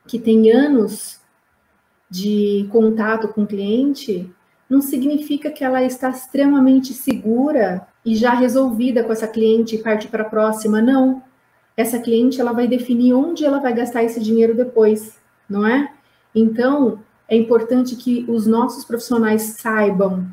que 0.08 0.18
tem 0.18 0.52
anos 0.52 1.20
de 2.10 2.66
contato 2.72 3.28
com 3.28 3.44
o 3.44 3.48
cliente, 3.48 4.32
não 4.70 4.82
significa 4.82 5.52
que 5.52 5.64
ela 5.64 5.84
está 5.84 6.10
extremamente 6.10 6.94
segura 6.94 7.88
e 8.04 8.16
já 8.16 8.34
resolvida 8.34 9.04
com 9.04 9.12
essa 9.12 9.28
cliente 9.28 9.76
e 9.76 9.84
parte 9.84 10.08
para 10.08 10.24
a 10.24 10.30
próxima. 10.30 10.82
Não. 10.82 11.22
Essa 11.78 12.00
cliente 12.00 12.40
ela 12.40 12.54
vai 12.54 12.68
definir 12.68 13.14
onde 13.14 13.46
ela 13.46 13.60
vai 13.60 13.74
gastar 13.74 14.04
esse 14.04 14.20
dinheiro 14.20 14.56
depois, 14.56 15.18
não 15.50 15.68
é? 15.68 15.92
Então, 16.34 17.00
é 17.28 17.36
importante 17.36 17.96
que 17.96 18.26
os 18.28 18.48
nossos 18.48 18.86
profissionais 18.86 19.42
saibam 19.60 20.28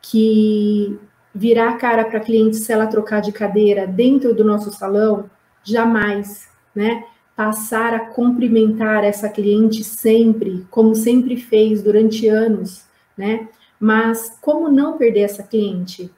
que 0.00 0.98
virar 1.34 1.70
a 1.70 1.76
cara 1.76 2.04
para 2.04 2.18
a 2.18 2.22
cliente 2.22 2.56
se 2.56 2.72
ela 2.72 2.86
trocar 2.86 3.20
de 3.20 3.32
cadeira 3.32 3.86
dentro 3.86 4.34
do 4.34 4.44
nosso 4.44 4.70
salão, 4.70 5.28
jamais, 5.62 6.48
né? 6.74 7.04
Passar 7.34 7.92
a 7.94 8.06
cumprimentar 8.06 9.02
essa 9.02 9.28
cliente 9.28 9.82
sempre, 9.82 10.64
como 10.70 10.94
sempre 10.94 11.36
fez 11.36 11.82
durante 11.82 12.28
anos, 12.28 12.84
né? 13.16 13.48
Mas 13.84 14.38
como 14.40 14.70
não 14.70 14.96
perder 14.96 15.20
essa 15.20 15.42
cliente? 15.42 16.10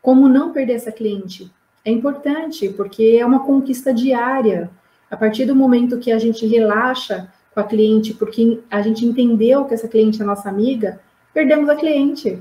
Como 0.00 0.28
não 0.28 0.52
perder 0.52 0.74
essa 0.74 0.92
cliente? 0.92 1.52
É 1.84 1.90
importante, 1.90 2.68
porque 2.68 3.18
é 3.20 3.26
uma 3.26 3.44
conquista 3.44 3.92
diária. 3.92 4.70
A 5.10 5.16
partir 5.16 5.44
do 5.44 5.56
momento 5.56 5.98
que 5.98 6.12
a 6.12 6.20
gente 6.20 6.46
relaxa 6.46 7.28
com 7.52 7.58
a 7.58 7.64
cliente, 7.64 8.14
porque 8.14 8.60
a 8.70 8.80
gente 8.80 9.04
entendeu 9.04 9.64
que 9.64 9.74
essa 9.74 9.88
cliente 9.88 10.22
é 10.22 10.24
nossa 10.24 10.48
amiga, 10.48 11.00
perdemos 11.34 11.68
a 11.68 11.74
cliente. 11.74 12.40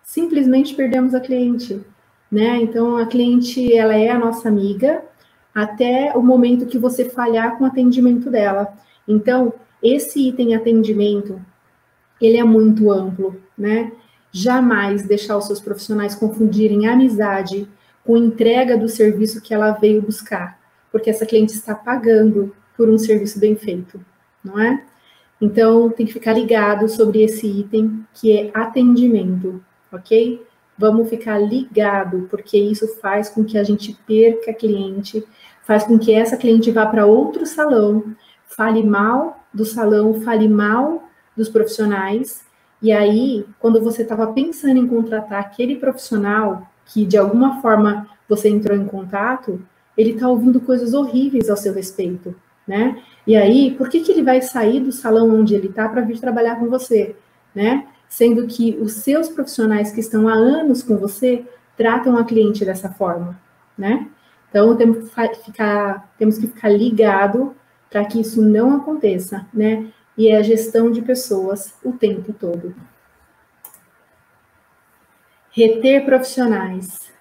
Simplesmente 0.00 0.76
perdemos 0.76 1.12
a 1.12 1.18
cliente, 1.18 1.84
né? 2.30 2.62
Então 2.62 2.96
a 2.96 3.06
cliente 3.06 3.76
ela 3.76 3.96
é 3.96 4.10
a 4.10 4.18
nossa 4.18 4.48
amiga 4.48 5.02
até 5.52 6.12
o 6.16 6.22
momento 6.22 6.66
que 6.66 6.78
você 6.78 7.04
falhar 7.04 7.58
com 7.58 7.64
o 7.64 7.66
atendimento 7.66 8.30
dela. 8.30 8.74
Então, 9.08 9.52
esse 9.82 10.28
item 10.28 10.54
atendimento, 10.54 11.44
ele 12.20 12.36
é 12.36 12.44
muito 12.44 12.92
amplo, 12.92 13.42
né? 13.58 13.90
Jamais 14.36 15.06
deixar 15.06 15.36
os 15.38 15.46
seus 15.46 15.60
profissionais 15.60 16.16
confundirem 16.16 16.88
amizade 16.88 17.68
com 18.04 18.16
entrega 18.16 18.76
do 18.76 18.88
serviço 18.88 19.40
que 19.40 19.54
ela 19.54 19.70
veio 19.70 20.02
buscar, 20.02 20.58
porque 20.90 21.08
essa 21.08 21.24
cliente 21.24 21.52
está 21.52 21.72
pagando 21.72 22.52
por 22.76 22.88
um 22.88 22.98
serviço 22.98 23.38
bem 23.38 23.54
feito, 23.54 24.04
não 24.44 24.58
é? 24.58 24.82
Então, 25.40 25.88
tem 25.88 26.04
que 26.04 26.12
ficar 26.12 26.32
ligado 26.32 26.88
sobre 26.88 27.22
esse 27.22 27.46
item 27.46 28.04
que 28.12 28.36
é 28.36 28.50
atendimento, 28.52 29.62
ok? 29.92 30.44
Vamos 30.76 31.08
ficar 31.08 31.38
ligado, 31.38 32.26
porque 32.28 32.58
isso 32.58 32.88
faz 32.96 33.28
com 33.28 33.44
que 33.44 33.56
a 33.56 33.62
gente 33.62 33.96
perca 34.04 34.52
cliente, 34.52 35.24
faz 35.62 35.84
com 35.84 35.96
que 35.96 36.12
essa 36.12 36.36
cliente 36.36 36.72
vá 36.72 36.86
para 36.86 37.06
outro 37.06 37.46
salão, 37.46 38.16
fale 38.48 38.82
mal 38.82 39.46
do 39.54 39.64
salão, 39.64 40.20
fale 40.22 40.48
mal 40.48 41.08
dos 41.36 41.48
profissionais, 41.48 42.44
e 42.84 42.92
aí, 42.92 43.46
quando 43.58 43.82
você 43.82 44.02
estava 44.02 44.26
pensando 44.26 44.78
em 44.78 44.86
contratar 44.86 45.40
aquele 45.40 45.76
profissional 45.76 46.68
que 46.84 47.06
de 47.06 47.16
alguma 47.16 47.62
forma 47.62 48.06
você 48.28 48.50
entrou 48.50 48.76
em 48.76 48.84
contato, 48.84 49.58
ele 49.96 50.10
está 50.10 50.28
ouvindo 50.28 50.60
coisas 50.60 50.92
horríveis 50.92 51.48
ao 51.48 51.56
seu 51.56 51.72
respeito, 51.72 52.36
né? 52.68 53.02
E 53.26 53.34
aí, 53.36 53.70
por 53.70 53.88
que, 53.88 54.00
que 54.00 54.12
ele 54.12 54.22
vai 54.22 54.42
sair 54.42 54.80
do 54.80 54.92
salão 54.92 55.34
onde 55.34 55.54
ele 55.54 55.68
está 55.68 55.88
para 55.88 56.02
vir 56.02 56.20
trabalhar 56.20 56.56
com 56.56 56.68
você, 56.68 57.16
né? 57.54 57.86
Sendo 58.06 58.46
que 58.46 58.76
os 58.78 58.92
seus 58.92 59.30
profissionais 59.30 59.90
que 59.90 60.00
estão 60.00 60.28
há 60.28 60.34
anos 60.34 60.82
com 60.82 60.98
você 60.98 61.42
tratam 61.78 62.18
a 62.18 62.24
cliente 62.24 62.66
dessa 62.66 62.90
forma, 62.90 63.40
né? 63.78 64.10
Então, 64.50 64.76
temos 64.76 65.08
que 65.08 65.42
ficar, 65.42 66.12
temos 66.18 66.36
que 66.36 66.48
ficar 66.48 66.68
ligado 66.68 67.56
para 67.88 68.04
que 68.04 68.20
isso 68.20 68.42
não 68.42 68.76
aconteça, 68.76 69.46
né? 69.54 69.90
E 70.16 70.28
é 70.28 70.36
a 70.36 70.42
gestão 70.42 70.90
de 70.90 71.02
pessoas 71.02 71.74
o 71.82 71.92
tempo 71.92 72.32
todo. 72.32 72.74
Reter 75.50 76.04
profissionais. 76.04 77.12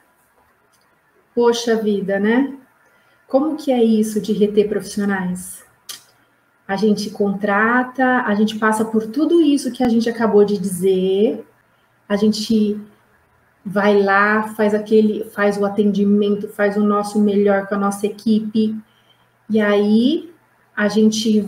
Poxa 1.36 1.76
vida, 1.76 2.20
né? 2.20 2.58
Como 3.28 3.58
que 3.58 3.72
é 3.72 3.84
isso 3.84 4.22
de 4.22 4.34
reter 4.34 4.70
profissionais? 4.70 5.66
A 6.68 6.76
gente 6.76 7.10
contrata, 7.10 8.22
a 8.22 8.36
gente 8.36 8.58
passa 8.58 8.86
por 8.86 9.08
tudo 9.08 9.42
isso 9.42 9.72
que 9.72 9.84
a 9.84 9.90
gente 9.90 10.10
acabou 10.10 10.46
de 10.46 10.58
dizer, 10.58 11.46
a 12.08 12.16
gente 12.16 12.80
vai 13.66 14.02
lá, 14.02 14.50
faz 14.56 14.74
aquele, 14.74 15.26
faz 15.26 15.58
o 15.58 15.66
atendimento, 15.66 16.48
faz 16.48 16.78
o 16.78 16.84
nosso 16.84 17.20
melhor 17.20 17.68
com 17.68 17.76
a 17.76 17.80
nossa 17.80 18.06
equipe, 18.06 18.78
e 19.50 19.60
aí 19.60 20.34
a 20.76 20.88
gente 20.88 21.46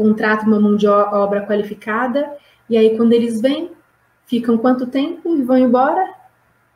contrata 0.00 0.46
uma 0.46 0.58
mão 0.58 0.76
de 0.76 0.86
obra 0.86 1.44
qualificada, 1.46 2.34
e 2.70 2.74
aí 2.74 2.96
quando 2.96 3.12
eles 3.12 3.38
vêm, 3.38 3.70
ficam 4.24 4.56
quanto 4.56 4.86
tempo 4.86 5.36
e 5.36 5.42
vão 5.42 5.58
embora? 5.58 6.14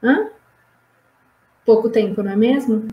Hã? 0.03 0.29
Pouco 1.65 1.89
tempo, 1.89 2.23
não 2.23 2.33
é 2.33 2.37
mesmo? 2.37 2.87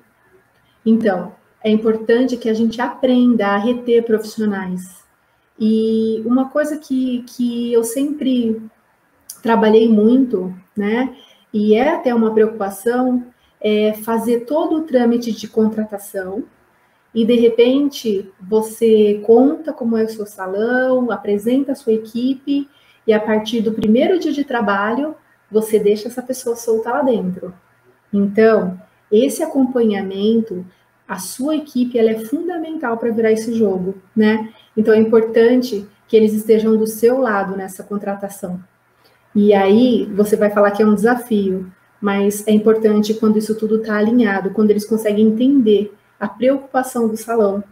Então, 0.85 1.35
é 1.61 1.69
importante 1.69 2.37
que 2.37 2.49
a 2.49 2.53
gente 2.53 2.79
aprenda 2.79 3.47
a 3.47 3.57
reter 3.57 4.05
profissionais. 4.05 5.03
E 5.59 6.23
uma 6.25 6.47
coisa 6.47 6.77
que, 6.77 7.23
que 7.23 7.73
eu 7.73 7.83
sempre 7.83 8.61
trabalhei 9.43 9.89
muito, 9.89 10.55
né, 10.77 11.13
e 11.53 11.75
é 11.75 11.89
até 11.89 12.15
uma 12.15 12.33
preocupação, 12.33 13.27
é 13.59 13.91
fazer 13.95 14.45
todo 14.45 14.77
o 14.77 14.83
trâmite 14.83 15.33
de 15.33 15.45
contratação, 15.49 16.45
e 17.13 17.25
de 17.25 17.35
repente 17.35 18.31
você 18.39 19.21
conta 19.25 19.73
como 19.73 19.97
é 19.97 20.03
o 20.03 20.09
seu 20.09 20.25
salão, 20.25 21.11
apresenta 21.11 21.73
a 21.73 21.75
sua 21.75 21.93
equipe, 21.93 22.69
e 23.05 23.13
a 23.13 23.19
partir 23.19 23.61
do 23.61 23.73
primeiro 23.73 24.19
dia 24.19 24.31
de 24.31 24.43
trabalho, 24.43 25.15
você 25.49 25.77
deixa 25.79 26.07
essa 26.07 26.21
pessoa 26.21 26.55
solta 26.55 26.91
lá 26.91 27.01
dentro. 27.01 27.53
Então, 28.13 28.79
esse 29.11 29.43
acompanhamento, 29.43 30.65
a 31.07 31.17
sua 31.17 31.55
equipe, 31.55 31.97
ela 31.97 32.11
é 32.11 32.19
fundamental 32.19 32.97
para 32.97 33.11
virar 33.11 33.31
esse 33.31 33.53
jogo, 33.53 33.95
né? 34.15 34.53
Então, 34.77 34.93
é 34.93 34.97
importante 34.97 35.85
que 36.07 36.15
eles 36.15 36.33
estejam 36.33 36.77
do 36.77 36.87
seu 36.87 37.19
lado 37.19 37.57
nessa 37.57 37.83
contratação. 37.83 38.61
E 39.35 39.53
aí, 39.53 40.05
você 40.13 40.35
vai 40.37 40.49
falar 40.49 40.71
que 40.71 40.83
é 40.83 40.85
um 40.85 40.95
desafio, 40.95 41.71
mas 41.99 42.47
é 42.47 42.51
importante 42.51 43.13
quando 43.13 43.37
isso 43.37 43.55
tudo 43.55 43.77
está 43.77 43.97
alinhado, 43.97 44.51
quando 44.51 44.71
eles 44.71 44.85
conseguem 44.85 45.27
entender 45.27 45.93
a 46.21 46.29
preocupação 46.29 47.07
do 47.07 47.17
salão 47.17 47.63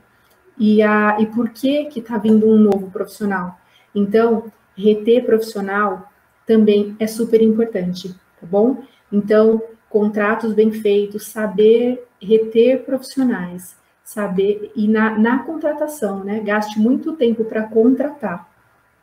e, 0.57 0.81
a, 0.81 1.17
e 1.19 1.27
por 1.27 1.49
que 1.49 1.85
que 1.85 1.99
está 1.99 2.17
vindo 2.17 2.49
um 2.49 2.57
novo 2.57 2.89
profissional. 2.89 3.59
Então, 3.93 4.51
reter 4.75 5.23
profissional 5.23 6.11
também 6.47 6.95
é 6.99 7.05
super 7.05 7.43
importante, 7.43 8.09
tá 8.09 8.47
bom? 8.47 8.83
Então, 9.11 9.61
contratos 9.87 10.51
bem 10.51 10.71
feitos, 10.71 11.27
saber 11.27 12.03
reter 12.19 12.83
profissionais, 12.83 13.77
saber 14.03 14.71
e 14.75 14.87
na, 14.87 15.17
na 15.17 15.43
contratação, 15.43 16.23
né? 16.23 16.39
Gaste 16.39 16.79
muito 16.79 17.13
tempo 17.13 17.45
para 17.45 17.63
contratar, 17.63 18.49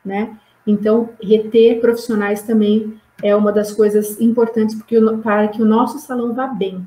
né? 0.04 0.36
Então, 0.66 1.10
reter 1.22 1.80
profissionais 1.80 2.42
também 2.42 3.00
é 3.22 3.34
uma 3.34 3.52
das 3.52 3.72
coisas 3.72 4.20
importantes 4.20 4.74
porque, 4.74 5.00
para 5.22 5.46
que 5.48 5.62
o 5.62 5.64
nosso 5.64 6.00
salão 6.00 6.34
vá 6.34 6.48
bem, 6.48 6.84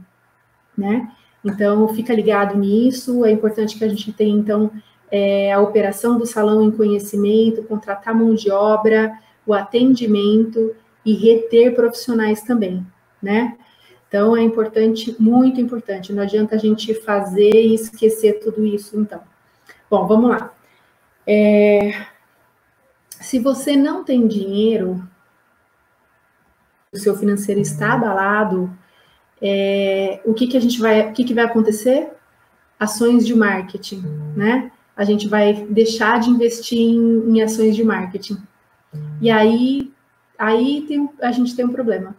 né? 0.78 1.10
Então, 1.44 1.88
fica 1.90 2.14
ligado 2.14 2.58
nisso. 2.58 3.26
É 3.26 3.32
importante 3.32 3.78
que 3.78 3.84
a 3.84 3.90
gente 3.90 4.12
tenha, 4.12 4.38
então, 4.38 4.72
é, 5.12 5.52
a 5.52 5.60
operação 5.60 6.18
do 6.18 6.26
salão 6.26 6.64
em 6.64 6.72
conhecimento, 6.72 7.64
contratar 7.64 8.14
mão 8.14 8.34
de 8.34 8.52
obra, 8.52 9.18
o 9.46 9.54
atendimento 9.54 10.76
e 11.06 11.14
reter 11.14 11.74
profissionais 11.74 12.42
também, 12.42 12.86
né? 13.22 13.58
Então, 14.08 14.36
é 14.36 14.42
importante, 14.42 15.16
muito 15.20 15.62
importante. 15.62 16.12
Não 16.12 16.24
adianta 16.24 16.56
a 16.56 16.60
gente 16.60 16.94
fazer 16.94 17.54
e 17.54 17.76
esquecer 17.76 18.40
tudo 18.40 18.66
isso, 18.66 19.00
então. 19.00 19.22
Bom, 19.90 20.08
vamos 20.08 20.32
lá. 20.32 20.54
É, 21.26 22.06
se 23.22 23.38
você 23.38 23.76
não 23.76 24.04
tem 24.04 24.28
dinheiro, 24.28 25.08
o 26.92 26.98
seu 26.98 27.16
financeiro 27.16 27.62
está 27.62 27.94
abalado, 27.94 28.76
é, 29.42 30.22
o 30.26 30.34
que, 30.34 30.48
que 30.48 30.58
a 30.58 30.60
gente 30.60 30.80
vai, 30.80 31.10
o 31.10 31.14
que, 31.14 31.24
que 31.24 31.34
vai 31.34 31.46
acontecer? 31.46 32.12
Ações 32.80 33.26
de 33.26 33.36
marketing, 33.36 34.04
né? 34.36 34.72
A 34.96 35.04
gente 35.04 35.28
vai 35.28 35.66
deixar 35.70 36.20
de 36.20 36.30
investir 36.30 36.80
em, 36.80 37.30
em 37.30 37.42
ações 37.42 37.76
de 37.76 37.84
marketing. 37.84 38.38
E 39.22 39.30
aí, 39.30 39.92
aí 40.38 40.86
tem, 40.88 41.10
a 41.22 41.32
gente 41.32 41.56
tem 41.56 41.66
um 41.66 41.72
problema, 41.72 42.16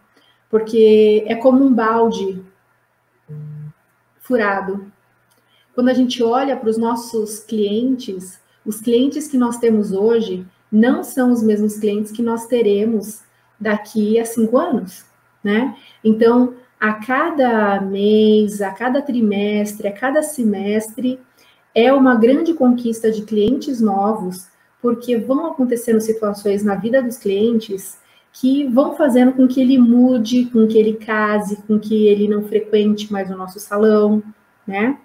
porque 0.49 1.25
é 1.27 1.35
como 1.35 1.65
um 1.65 1.73
balde 1.73 2.43
furado. 4.21 4.91
Quando 5.75 5.89
a 5.89 5.95
gente 5.95 6.23
olha 6.23 6.57
para 6.57 6.71
os 6.71 6.79
nossos 6.79 7.41
clientes, 7.41 8.41
os 8.65 8.81
clientes 8.81 9.29
que 9.29 9.37
nós 9.37 9.59
temos 9.59 9.93
hoje 9.93 10.47
não 10.71 11.03
são 11.03 11.33
os 11.33 11.43
mesmos 11.43 11.79
clientes 11.79 12.13
que 12.13 12.23
nós 12.23 12.47
teremos 12.47 13.23
daqui 13.59 14.19
a 14.19 14.25
cinco 14.25 14.57
anos, 14.57 15.05
né? 15.43 15.77
Então, 16.05 16.55
a 16.81 16.95
cada 16.95 17.79
mês, 17.83 18.63
a 18.63 18.71
cada 18.71 19.03
trimestre, 19.03 19.87
a 19.87 19.93
cada 19.93 20.23
semestre, 20.23 21.21
é 21.75 21.93
uma 21.93 22.15
grande 22.15 22.55
conquista 22.55 23.13
de 23.13 23.23
clientes 23.23 23.83
novos, 23.83 24.49
porque 24.81 25.19
vão 25.19 25.47
acontecendo 25.47 26.01
situações 26.01 26.65
na 26.65 26.75
vida 26.75 27.03
dos 27.03 27.19
clientes 27.19 28.01
que 28.33 28.67
vão 28.69 28.97
fazendo 28.97 29.33
com 29.33 29.47
que 29.47 29.61
ele 29.61 29.77
mude, 29.77 30.47
com 30.47 30.67
que 30.67 30.79
ele 30.79 30.95
case, 30.95 31.57
com 31.67 31.79
que 31.79 32.07
ele 32.07 32.27
não 32.27 32.45
frequente 32.45 33.13
mais 33.13 33.31
o 33.31 33.37
nosso 33.37 33.61
salão, 33.61 34.23
né? 34.67 34.99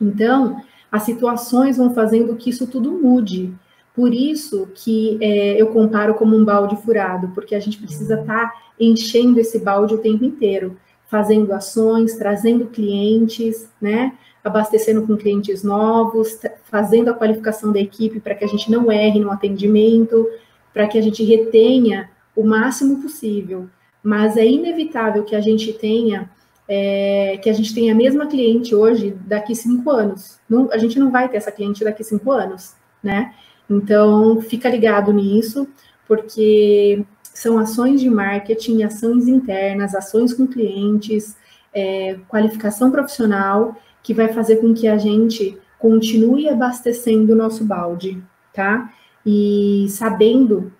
Então, 0.00 0.60
as 0.90 1.04
situações 1.04 1.76
vão 1.76 1.94
fazendo 1.94 2.34
que 2.34 2.50
isso 2.50 2.66
tudo 2.66 2.90
mude. 2.90 3.54
Por 3.94 4.12
isso 4.12 4.68
que 4.74 5.18
é, 5.20 5.60
eu 5.60 5.68
comparo 5.68 6.14
como 6.14 6.34
um 6.36 6.44
balde 6.44 6.76
furado, 6.82 7.28
porque 7.28 7.54
a 7.54 7.60
gente 7.60 7.78
precisa 7.78 8.20
estar 8.20 8.50
tá 8.50 8.54
enchendo 8.80 9.38
esse 9.38 9.60
balde 9.60 9.94
o 9.94 9.98
tempo 9.98 10.24
inteiro 10.24 10.76
fazendo 11.14 11.52
ações, 11.52 12.16
trazendo 12.16 12.66
clientes, 12.66 13.68
né? 13.80 14.14
Abastecendo 14.42 15.06
com 15.06 15.16
clientes 15.16 15.62
novos, 15.62 16.40
fazendo 16.64 17.08
a 17.08 17.14
qualificação 17.14 17.70
da 17.72 17.78
equipe 17.78 18.18
para 18.18 18.34
que 18.34 18.44
a 18.44 18.48
gente 18.48 18.68
não 18.68 18.90
erre 18.90 19.20
no 19.20 19.30
atendimento, 19.30 20.28
para 20.72 20.88
que 20.88 20.98
a 20.98 21.00
gente 21.00 21.22
retenha 21.22 22.10
o 22.34 22.42
máximo 22.42 23.00
possível. 23.00 23.68
Mas 24.02 24.36
é 24.36 24.44
inevitável 24.44 25.22
que 25.22 25.36
a 25.36 25.40
gente 25.40 25.72
tenha 25.74 26.28
é, 26.66 27.38
que 27.40 27.48
a 27.48 27.52
gente 27.52 27.72
tenha 27.72 27.92
a 27.92 27.96
mesma 27.96 28.26
cliente 28.26 28.74
hoje 28.74 29.16
daqui 29.24 29.54
cinco 29.54 29.92
anos. 29.92 30.40
Não, 30.50 30.68
a 30.72 30.78
gente 30.78 30.98
não 30.98 31.12
vai 31.12 31.28
ter 31.28 31.36
essa 31.36 31.52
cliente 31.52 31.84
daqui 31.84 32.02
cinco 32.02 32.32
anos, 32.32 32.74
né? 33.00 33.32
Então, 33.70 34.40
fica 34.40 34.68
ligado 34.68 35.12
nisso, 35.12 35.68
porque 36.08 37.04
são 37.34 37.58
ações 37.58 38.00
de 38.00 38.08
marketing, 38.08 38.84
ações 38.84 39.26
internas, 39.26 39.94
ações 39.94 40.32
com 40.32 40.46
clientes, 40.46 41.36
é, 41.74 42.16
qualificação 42.28 42.90
profissional, 42.90 43.76
que 44.02 44.14
vai 44.14 44.32
fazer 44.32 44.56
com 44.56 44.72
que 44.72 44.86
a 44.86 44.96
gente 44.96 45.58
continue 45.78 46.48
abastecendo 46.48 47.32
o 47.32 47.36
nosso 47.36 47.64
balde, 47.64 48.22
tá? 48.52 48.90
E 49.26 49.86
sabendo 49.88 50.72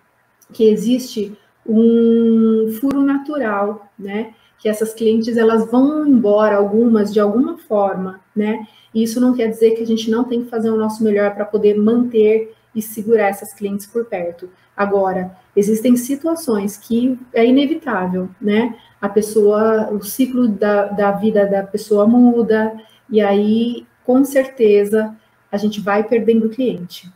que 0.53 0.65
existe 0.65 1.37
um 1.67 2.73
furo 2.81 3.03
natural, 3.03 3.91
né? 3.99 4.33
Que 4.59 4.69
essas 4.69 4.95
clientes 4.95 5.37
elas 5.37 5.69
vão 5.71 6.07
embora, 6.07 6.57
algumas 6.57 7.13
de 7.13 7.19
alguma 7.19 7.59
forma, 7.59 8.21
né? 8.35 8.67
E 8.95 9.03
isso 9.03 9.21
não 9.21 9.35
quer 9.35 9.49
dizer 9.49 9.73
que 9.73 9.83
a 9.83 9.87
gente 9.87 10.09
não 10.11 10.25
tem 10.25 10.45
que 10.45 10.51
fazer 10.51 10.71
o 10.71 10.77
nosso 10.77 11.03
melhor 11.03 11.35
para 11.35 11.45
poder 11.45 11.77
manter 11.77 12.55
e 12.75 12.81
segurar 12.81 13.29
essas 13.29 13.53
clientes 13.53 13.87
por 13.87 14.05
perto. 14.05 14.49
Agora, 14.77 15.37
existem 15.57 15.97
situações 15.97 16.77
que 16.77 17.19
é 17.33 17.45
inevitável, 17.45 18.29
né? 18.41 18.79
A 19.01 19.09
pessoa, 19.09 19.91
o 19.93 20.03
ciclo 20.03 20.49
da, 20.49 20.87
da 20.87 21.13
vida 21.13 21.47
da 21.47 21.63
pessoa 21.63 22.07
muda, 22.07 22.75
e 23.09 23.21
aí, 23.21 23.87
com 24.05 24.25
certeza, 24.25 25.17
a 25.51 25.57
gente 25.57 25.81
vai 25.81 26.03
perdendo 26.03 26.49
cliente, 26.49 27.09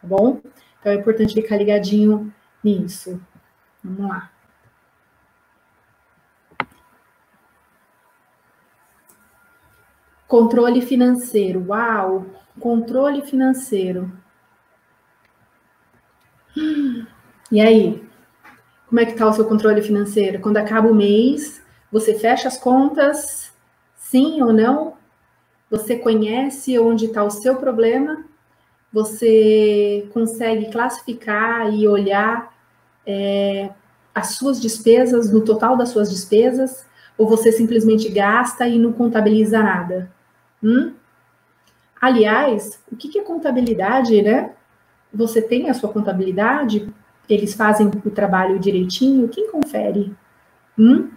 tá 0.00 0.06
bom? 0.06 0.40
Então 0.80 0.92
é 0.92 0.94
importante 0.94 1.34
ficar 1.34 1.56
ligadinho 1.56 2.32
nisso. 2.62 3.20
Vamos 3.82 4.08
lá. 4.08 4.30
Controle 10.28 10.80
financeiro. 10.80 11.64
Uau! 11.68 12.24
Controle 12.60 13.22
financeiro. 13.22 14.12
E 17.50 17.60
aí? 17.60 18.00
Como 18.88 19.00
é 19.00 19.04
que 19.04 19.12
está 19.12 19.26
o 19.26 19.32
seu 19.32 19.44
controle 19.44 19.82
financeiro? 19.82 20.40
Quando 20.40 20.56
acaba 20.56 20.88
o 20.88 20.94
mês, 20.94 21.62
você 21.90 22.14
fecha 22.14 22.46
as 22.46 22.56
contas, 22.56 23.52
sim 23.96 24.40
ou 24.40 24.52
não? 24.52 24.94
Você 25.68 25.96
conhece 25.96 26.78
onde 26.78 27.06
está 27.06 27.24
o 27.24 27.30
seu 27.30 27.56
problema? 27.56 28.24
Você 28.92 30.08
consegue 30.12 30.70
classificar 30.70 31.72
e 31.72 31.86
olhar 31.88 32.52
é, 33.06 33.70
as 34.14 34.34
suas 34.34 34.60
despesas, 34.60 35.32
no 35.32 35.44
total 35.44 35.76
das 35.76 35.88
suas 35.90 36.10
despesas? 36.10 36.86
Ou 37.18 37.28
você 37.28 37.50
simplesmente 37.50 38.08
gasta 38.08 38.66
e 38.66 38.78
não 38.78 38.92
contabiliza 38.92 39.62
nada? 39.62 40.10
Hum? 40.62 40.94
Aliás, 42.00 42.80
o 42.90 42.96
que 42.96 43.18
é 43.18 43.22
contabilidade, 43.22 44.22
né? 44.22 44.52
Você 45.12 45.42
tem 45.42 45.68
a 45.68 45.74
sua 45.74 45.92
contabilidade? 45.92 46.92
Eles 47.30 47.54
fazem 47.54 47.86
o 47.86 48.10
trabalho 48.10 48.58
direitinho? 48.58 49.28
Quem 49.28 49.50
confere? 49.50 50.12
Hum? 50.76 51.10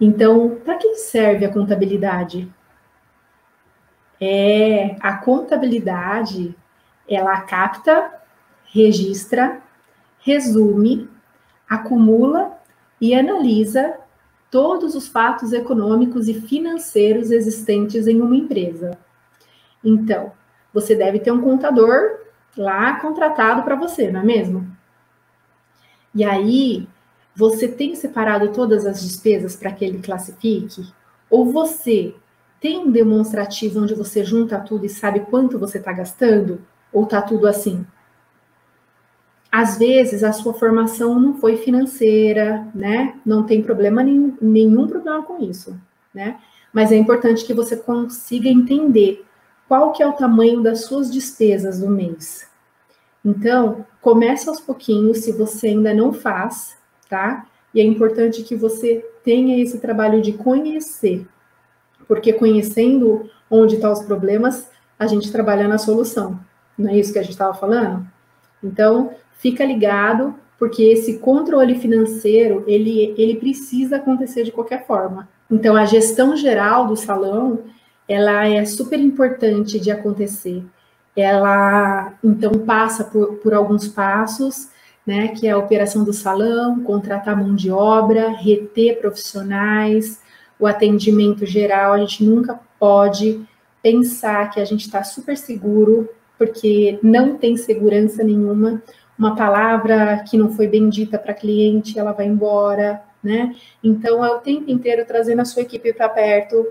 Então, 0.00 0.58
para 0.64 0.76
que 0.76 0.96
serve 0.96 1.44
a 1.44 1.52
contabilidade? 1.52 2.52
É, 4.20 4.96
a 5.00 5.16
contabilidade, 5.18 6.56
ela 7.08 7.40
capta, 7.42 8.12
registra, 8.64 9.62
resume, 10.18 11.08
acumula 11.70 12.58
e 13.00 13.14
analisa 13.14 13.94
todos 14.50 14.96
os 14.96 15.06
fatos 15.06 15.52
econômicos 15.52 16.26
e 16.26 16.34
financeiros 16.34 17.30
existentes 17.30 18.08
em 18.08 18.20
uma 18.20 18.34
empresa. 18.34 18.98
Então, 19.84 20.32
você 20.74 20.96
deve 20.96 21.20
ter 21.20 21.30
um 21.30 21.40
contador 21.40 22.18
lá 22.56 22.98
contratado 22.98 23.62
para 23.62 23.76
você, 23.76 24.10
não 24.10 24.20
é 24.20 24.24
mesmo? 24.24 24.67
E 26.18 26.24
aí, 26.24 26.88
você 27.32 27.68
tem 27.68 27.94
separado 27.94 28.48
todas 28.48 28.84
as 28.84 29.00
despesas 29.00 29.54
para 29.54 29.70
que 29.70 29.84
ele 29.84 30.00
classifique? 30.00 30.92
Ou 31.30 31.46
você 31.46 32.12
tem 32.60 32.76
um 32.76 32.90
demonstrativo 32.90 33.80
onde 33.80 33.94
você 33.94 34.24
junta 34.24 34.58
tudo 34.58 34.84
e 34.84 34.88
sabe 34.88 35.20
quanto 35.20 35.60
você 35.60 35.78
está 35.78 35.92
gastando? 35.92 36.60
Ou 36.92 37.04
está 37.04 37.22
tudo 37.22 37.46
assim? 37.46 37.86
Às 39.48 39.78
vezes 39.78 40.24
a 40.24 40.32
sua 40.32 40.52
formação 40.52 41.20
não 41.20 41.34
foi 41.34 41.56
financeira, 41.56 42.66
né? 42.74 43.14
Não 43.24 43.46
tem 43.46 43.62
problema 43.62 44.02
nenhum, 44.02 44.36
nenhum 44.42 44.88
problema 44.88 45.22
com 45.22 45.40
isso, 45.40 45.80
né? 46.12 46.40
Mas 46.72 46.90
é 46.90 46.96
importante 46.96 47.44
que 47.44 47.54
você 47.54 47.76
consiga 47.76 48.48
entender 48.48 49.24
qual 49.68 49.92
que 49.92 50.02
é 50.02 50.06
o 50.08 50.14
tamanho 50.14 50.60
das 50.64 50.84
suas 50.86 51.12
despesas 51.12 51.78
do 51.78 51.88
mês. 51.88 52.48
Então, 53.28 53.84
comece 54.00 54.48
aos 54.48 54.58
pouquinhos, 54.58 55.18
se 55.18 55.32
você 55.32 55.68
ainda 55.68 55.92
não 55.92 56.14
faz, 56.14 56.78
tá? 57.10 57.46
E 57.74 57.80
é 57.80 57.84
importante 57.84 58.42
que 58.42 58.56
você 58.56 59.04
tenha 59.22 59.62
esse 59.62 59.78
trabalho 59.78 60.22
de 60.22 60.32
conhecer, 60.32 61.26
porque 62.06 62.32
conhecendo 62.32 63.28
onde 63.50 63.74
estão 63.74 63.92
tá 63.92 64.00
os 64.00 64.06
problemas, 64.06 64.70
a 64.98 65.06
gente 65.06 65.30
trabalha 65.30 65.68
na 65.68 65.76
solução. 65.76 66.40
Não 66.78 66.88
é 66.88 66.96
isso 66.96 67.12
que 67.12 67.18
a 67.18 67.22
gente 67.22 67.32
estava 67.32 67.52
falando? 67.52 68.06
Então, 68.64 69.12
fica 69.32 69.62
ligado, 69.62 70.34
porque 70.58 70.82
esse 70.82 71.18
controle 71.18 71.78
financeiro, 71.78 72.64
ele, 72.66 73.14
ele 73.18 73.36
precisa 73.36 73.96
acontecer 73.96 74.44
de 74.44 74.52
qualquer 74.52 74.86
forma. 74.86 75.28
Então, 75.50 75.76
a 75.76 75.84
gestão 75.84 76.34
geral 76.34 76.86
do 76.86 76.96
salão, 76.96 77.64
ela 78.08 78.48
é 78.48 78.64
super 78.64 78.98
importante 78.98 79.78
de 79.78 79.90
acontecer. 79.90 80.64
Ela, 81.20 82.14
então, 82.22 82.52
passa 82.52 83.02
por, 83.02 83.36
por 83.36 83.52
alguns 83.52 83.88
passos, 83.88 84.68
né, 85.06 85.28
que 85.28 85.48
é 85.48 85.50
a 85.50 85.58
operação 85.58 86.04
do 86.04 86.12
salão, 86.12 86.80
contratar 86.84 87.36
mão 87.36 87.54
de 87.54 87.70
obra, 87.70 88.28
reter 88.28 89.00
profissionais, 89.00 90.20
o 90.60 90.66
atendimento 90.66 91.46
geral, 91.46 91.92
a 91.92 91.98
gente 91.98 92.22
nunca 92.24 92.60
pode 92.78 93.44
pensar 93.82 94.50
que 94.50 94.60
a 94.60 94.64
gente 94.64 94.82
está 94.82 95.02
super 95.02 95.36
seguro, 95.36 96.08
porque 96.36 96.98
não 97.02 97.36
tem 97.36 97.56
segurança 97.56 98.22
nenhuma. 98.22 98.82
Uma 99.18 99.34
palavra 99.34 100.22
que 100.28 100.36
não 100.36 100.52
foi 100.52 100.68
bem 100.68 100.88
dita 100.88 101.18
para 101.18 101.34
cliente, 101.34 101.98
ela 101.98 102.12
vai 102.12 102.26
embora, 102.26 103.02
né? 103.22 103.54
Então, 103.82 104.24
é 104.24 104.30
o 104.30 104.38
tempo 104.38 104.70
inteiro 104.70 105.04
trazendo 105.06 105.40
a 105.40 105.44
sua 105.44 105.62
equipe 105.62 105.92
para 105.92 106.08
perto 106.08 106.64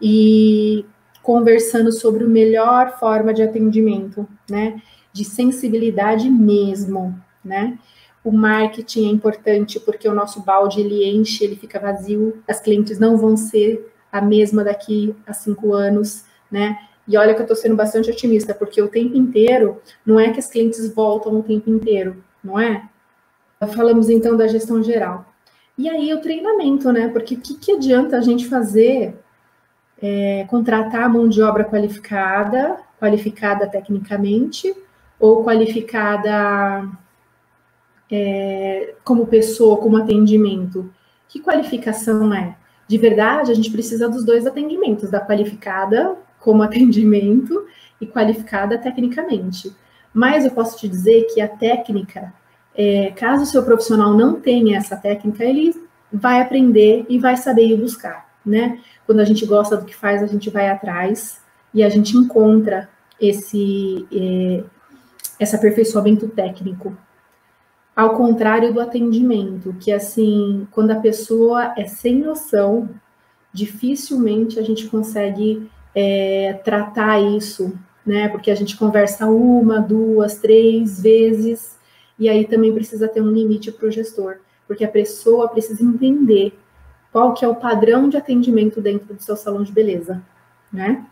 e 0.00 0.84
conversando 1.24 1.90
sobre 1.90 2.22
a 2.22 2.28
melhor 2.28 2.98
forma 2.98 3.32
de 3.32 3.42
atendimento, 3.42 4.28
né? 4.48 4.80
De 5.10 5.24
sensibilidade 5.24 6.28
mesmo, 6.28 7.18
né? 7.42 7.78
O 8.22 8.30
marketing 8.30 9.08
é 9.08 9.10
importante 9.10 9.80
porque 9.80 10.06
o 10.06 10.14
nosso 10.14 10.42
balde 10.42 10.80
ele 10.80 11.02
enche, 11.08 11.42
ele 11.42 11.56
fica 11.56 11.80
vazio. 11.80 12.42
As 12.46 12.60
clientes 12.60 12.98
não 12.98 13.16
vão 13.16 13.38
ser 13.38 13.90
a 14.12 14.20
mesma 14.20 14.62
daqui 14.62 15.16
a 15.26 15.32
cinco 15.32 15.72
anos, 15.72 16.26
né? 16.50 16.78
E 17.08 17.16
olha 17.16 17.32
que 17.32 17.40
eu 17.40 17.44
estou 17.44 17.56
sendo 17.56 17.74
bastante 17.74 18.10
otimista, 18.10 18.54
porque 18.54 18.80
o 18.80 18.88
tempo 18.88 19.16
inteiro 19.16 19.80
não 20.04 20.20
é 20.20 20.30
que 20.30 20.38
as 20.38 20.48
clientes 20.48 20.92
voltam 20.94 21.38
o 21.38 21.42
tempo 21.42 21.70
inteiro, 21.70 22.22
não 22.42 22.60
é? 22.60 22.86
Falamos 23.74 24.10
então 24.10 24.36
da 24.36 24.46
gestão 24.46 24.82
geral. 24.82 25.32
E 25.78 25.88
aí 25.88 26.12
o 26.12 26.20
treinamento, 26.20 26.92
né? 26.92 27.08
Porque 27.08 27.34
o 27.34 27.40
que, 27.40 27.54
que 27.54 27.72
adianta 27.72 28.18
a 28.18 28.20
gente 28.20 28.46
fazer, 28.46 29.16
é, 30.06 30.44
contratar 30.50 31.08
mão 31.08 31.26
de 31.26 31.40
obra 31.40 31.64
qualificada, 31.64 32.76
qualificada 33.00 33.66
tecnicamente, 33.66 34.76
ou 35.18 35.42
qualificada 35.42 36.86
é, 38.12 38.96
como 39.02 39.26
pessoa, 39.26 39.78
como 39.78 39.96
atendimento? 39.96 40.92
Que 41.26 41.40
qualificação 41.40 42.34
é? 42.34 42.54
De 42.86 42.98
verdade, 42.98 43.50
a 43.50 43.54
gente 43.54 43.70
precisa 43.70 44.06
dos 44.06 44.26
dois 44.26 44.46
atendimentos, 44.46 45.10
da 45.10 45.24
qualificada 45.24 46.14
como 46.38 46.62
atendimento 46.62 47.64
e 47.98 48.06
qualificada 48.06 48.76
tecnicamente. 48.76 49.74
Mas 50.12 50.44
eu 50.44 50.50
posso 50.50 50.76
te 50.76 50.86
dizer 50.86 51.28
que 51.32 51.40
a 51.40 51.48
técnica, 51.48 52.30
é, 52.76 53.10
caso 53.12 53.44
o 53.44 53.46
seu 53.46 53.62
profissional 53.62 54.12
não 54.12 54.38
tenha 54.38 54.76
essa 54.76 54.98
técnica, 54.98 55.42
ele 55.42 55.74
vai 56.12 56.42
aprender 56.42 57.06
e 57.08 57.18
vai 57.18 57.38
saber 57.38 57.66
ir 57.68 57.80
buscar, 57.80 58.23
né? 58.44 58.80
Quando 59.06 59.20
a 59.20 59.24
gente 59.24 59.46
gosta 59.46 59.76
do 59.76 59.84
que 59.84 59.94
faz, 59.94 60.22
a 60.22 60.26
gente 60.26 60.50
vai 60.50 60.68
atrás 60.68 61.40
e 61.72 61.82
a 61.82 61.88
gente 61.88 62.16
encontra 62.16 62.88
esse, 63.20 64.06
é, 64.12 64.64
esse 65.40 65.56
aperfeiçoamento 65.56 66.28
técnico. 66.28 66.96
Ao 67.94 68.16
contrário 68.16 68.72
do 68.72 68.80
atendimento, 68.80 69.74
que 69.80 69.92
assim, 69.92 70.66
quando 70.70 70.90
a 70.90 71.00
pessoa 71.00 71.74
é 71.76 71.86
sem 71.86 72.18
noção, 72.18 72.88
dificilmente 73.52 74.58
a 74.58 74.62
gente 74.62 74.88
consegue 74.88 75.70
é, 75.94 76.60
tratar 76.64 77.20
isso, 77.20 77.72
né? 78.04 78.28
Porque 78.28 78.50
a 78.50 78.54
gente 78.54 78.76
conversa 78.76 79.26
uma, 79.26 79.80
duas, 79.80 80.38
três 80.38 81.00
vezes, 81.00 81.78
e 82.18 82.28
aí 82.28 82.46
também 82.46 82.74
precisa 82.74 83.08
ter 83.08 83.20
um 83.20 83.30
limite 83.30 83.70
para 83.70 83.86
o 83.86 83.90
gestor, 83.90 84.38
porque 84.66 84.84
a 84.84 84.88
pessoa 84.88 85.48
precisa 85.48 85.84
entender 85.84 86.58
qual 87.14 87.32
que 87.32 87.44
é 87.44 87.48
o 87.48 87.54
padrão 87.54 88.08
de 88.08 88.16
atendimento 88.16 88.80
dentro 88.80 89.14
do 89.14 89.22
seu 89.22 89.36
salão 89.36 89.62
de 89.62 89.70
beleza, 89.70 90.20
né? 90.72 91.06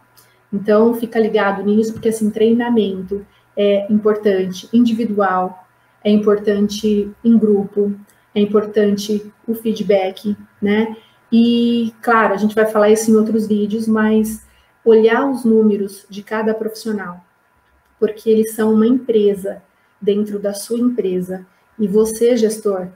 Então, 0.52 0.94
fica 0.94 1.16
ligado 1.16 1.62
nisso, 1.62 1.92
porque 1.92 2.08
assim, 2.08 2.28
treinamento 2.28 3.24
é 3.56 3.86
importante, 3.88 4.68
individual, 4.72 5.64
é 6.02 6.10
importante 6.10 7.08
em 7.24 7.38
grupo, 7.38 7.94
é 8.34 8.40
importante 8.40 9.32
o 9.46 9.54
feedback, 9.54 10.36
né? 10.60 10.96
E, 11.30 11.94
claro, 12.02 12.34
a 12.34 12.36
gente 12.36 12.52
vai 12.52 12.66
falar 12.66 12.90
isso 12.90 13.08
em 13.08 13.14
outros 13.14 13.46
vídeos, 13.46 13.86
mas 13.86 14.44
olhar 14.84 15.30
os 15.30 15.44
números 15.44 16.04
de 16.10 16.20
cada 16.24 16.52
profissional, 16.52 17.24
porque 18.00 18.28
eles 18.28 18.56
são 18.56 18.74
uma 18.74 18.88
empresa 18.88 19.62
dentro 20.00 20.40
da 20.40 20.52
sua 20.52 20.80
empresa. 20.80 21.46
E 21.78 21.86
você, 21.86 22.36
gestor, 22.36 22.88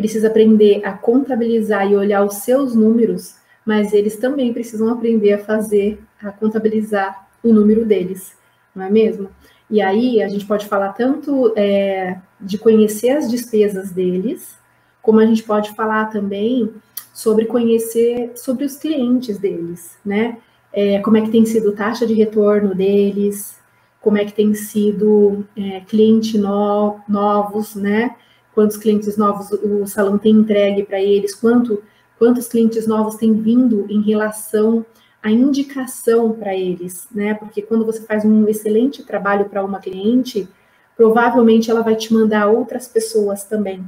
precisa 0.00 0.28
aprender 0.28 0.82
a 0.84 0.92
contabilizar 0.92 1.86
e 1.90 1.94
olhar 1.94 2.24
os 2.24 2.36
seus 2.36 2.74
números, 2.74 3.36
mas 3.66 3.92
eles 3.92 4.16
também 4.16 4.52
precisam 4.52 4.88
aprender 4.88 5.34
a 5.34 5.38
fazer, 5.38 6.00
a 6.22 6.32
contabilizar 6.32 7.28
o 7.44 7.52
número 7.52 7.84
deles, 7.84 8.32
não 8.74 8.86
é 8.86 8.90
mesmo? 8.90 9.28
E 9.68 9.82
aí 9.82 10.22
a 10.22 10.28
gente 10.28 10.46
pode 10.46 10.66
falar 10.66 10.94
tanto 10.94 11.52
é, 11.54 12.16
de 12.40 12.56
conhecer 12.56 13.10
as 13.10 13.30
despesas 13.30 13.90
deles, 13.90 14.58
como 15.02 15.20
a 15.20 15.26
gente 15.26 15.42
pode 15.42 15.70
falar 15.74 16.06
também 16.06 16.72
sobre 17.12 17.44
conhecer 17.44 18.32
sobre 18.34 18.64
os 18.64 18.76
clientes 18.76 19.38
deles, 19.38 19.98
né? 20.04 20.38
É, 20.72 21.00
como 21.00 21.18
é 21.18 21.20
que 21.20 21.30
tem 21.30 21.44
sido 21.44 21.72
taxa 21.72 22.06
de 22.06 22.14
retorno 22.14 22.74
deles, 22.74 23.60
como 24.00 24.16
é 24.16 24.24
que 24.24 24.32
tem 24.32 24.54
sido 24.54 25.44
é, 25.54 25.80
cliente 25.80 26.38
no, 26.38 26.98
novos, 27.06 27.74
né? 27.74 28.16
Quantos 28.54 28.76
clientes 28.76 29.16
novos 29.16 29.50
o 29.52 29.86
salão 29.86 30.18
tem 30.18 30.32
entregue 30.32 30.82
para 30.82 31.00
eles, 31.00 31.34
quanto, 31.34 31.82
quantos 32.18 32.48
clientes 32.48 32.86
novos 32.86 33.16
têm 33.16 33.32
vindo 33.34 33.86
em 33.88 34.02
relação 34.02 34.84
a 35.22 35.30
indicação 35.30 36.32
para 36.32 36.56
eles, 36.56 37.06
né? 37.12 37.34
Porque 37.34 37.60
quando 37.60 37.84
você 37.84 38.00
faz 38.02 38.24
um 38.24 38.48
excelente 38.48 39.02
trabalho 39.02 39.48
para 39.48 39.64
uma 39.64 39.78
cliente, 39.78 40.48
provavelmente 40.96 41.70
ela 41.70 41.82
vai 41.82 41.94
te 41.94 42.12
mandar 42.12 42.48
outras 42.48 42.88
pessoas 42.88 43.44
também. 43.44 43.84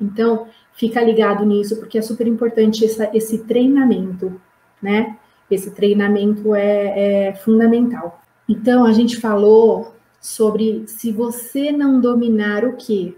Então, 0.00 0.48
fica 0.72 1.02
ligado 1.02 1.44
nisso, 1.44 1.76
porque 1.76 1.98
é 1.98 2.02
super 2.02 2.26
importante 2.26 2.84
essa, 2.84 3.08
esse 3.14 3.38
treinamento, 3.38 4.40
né? 4.82 5.16
Esse 5.50 5.70
treinamento 5.70 6.54
é, 6.54 7.28
é 7.28 7.34
fundamental. 7.34 8.20
Então, 8.48 8.84
a 8.84 8.92
gente 8.92 9.20
falou 9.20 9.94
sobre 10.20 10.84
se 10.86 11.12
você 11.12 11.70
não 11.70 12.00
dominar 12.00 12.64
o 12.64 12.76
quê? 12.76 13.14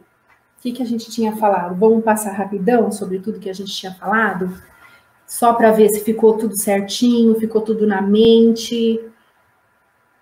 O 0.60 0.62
que, 0.62 0.72
que 0.72 0.82
a 0.82 0.86
gente 0.86 1.10
tinha 1.10 1.34
falado? 1.36 1.74
Vamos 1.74 2.04
passar 2.04 2.32
rapidão 2.32 2.92
sobre 2.92 3.18
tudo 3.18 3.40
que 3.40 3.50
a 3.50 3.54
gente 3.54 3.72
tinha 3.72 3.92
falado? 3.94 4.54
só 5.30 5.54
para 5.54 5.70
ver 5.70 5.88
se 5.90 6.00
ficou 6.00 6.36
tudo 6.36 6.56
certinho, 6.56 7.38
ficou 7.38 7.62
tudo 7.62 7.86
na 7.86 8.02
mente, 8.02 9.00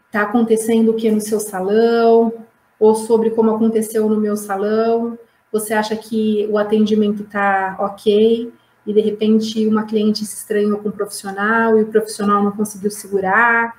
está 0.04 0.20
acontecendo 0.20 0.90
o 0.90 0.94
que 0.94 1.10
no 1.10 1.18
seu 1.18 1.40
salão, 1.40 2.30
ou 2.78 2.94
sobre 2.94 3.30
como 3.30 3.50
aconteceu 3.50 4.06
no 4.06 4.20
meu 4.20 4.36
salão. 4.36 5.18
Você 5.50 5.72
acha 5.72 5.96
que 5.96 6.46
o 6.50 6.58
atendimento 6.58 7.22
está 7.22 7.74
ok 7.80 8.52
e 8.86 8.92
de 8.92 9.00
repente 9.00 9.66
uma 9.66 9.84
cliente 9.84 10.26
se 10.26 10.36
estranhou 10.36 10.76
com 10.76 10.90
o 10.90 10.92
profissional 10.92 11.78
e 11.78 11.84
o 11.84 11.86
profissional 11.86 12.44
não 12.44 12.52
conseguiu 12.52 12.90
segurar? 12.90 13.74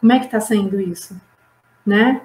Como 0.00 0.12
é 0.12 0.18
que 0.18 0.24
está 0.24 0.40
sendo 0.40 0.80
isso? 0.80 1.14
Né? 1.86 2.22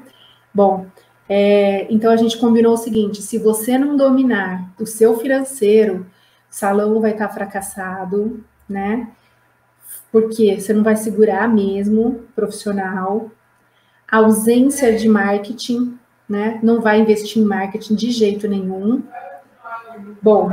Bom, 0.52 0.88
é, 1.30 1.92
então 1.92 2.12
a 2.12 2.16
gente 2.16 2.38
combinou 2.38 2.74
o 2.74 2.78
seguinte: 2.78 3.22
se 3.22 3.38
você 3.38 3.78
não 3.78 3.98
dominar 3.98 4.72
o 4.80 4.86
seu 4.86 5.18
financeiro, 5.18 6.06
salão 6.50 7.00
vai 7.02 7.12
estar 7.12 7.28
tá 7.28 7.34
fracassado, 7.34 8.44
né? 8.68 9.10
Porque 10.12 10.60
você 10.60 10.74
não 10.74 10.84
vai 10.84 10.96
segurar 10.96 11.48
mesmo 11.48 12.24
profissional. 12.36 13.32
A 14.10 14.18
ausência 14.18 14.98
de 14.98 15.10
marketing, 15.10 16.00
né? 16.30 16.60
Não 16.64 16.80
vai 16.82 17.00
investir 17.00 17.42
em 17.42 17.46
marketing 17.46 17.96
de 17.96 18.12
jeito 18.12 18.48
nenhum. 18.48 19.04
Bom, 20.22 20.50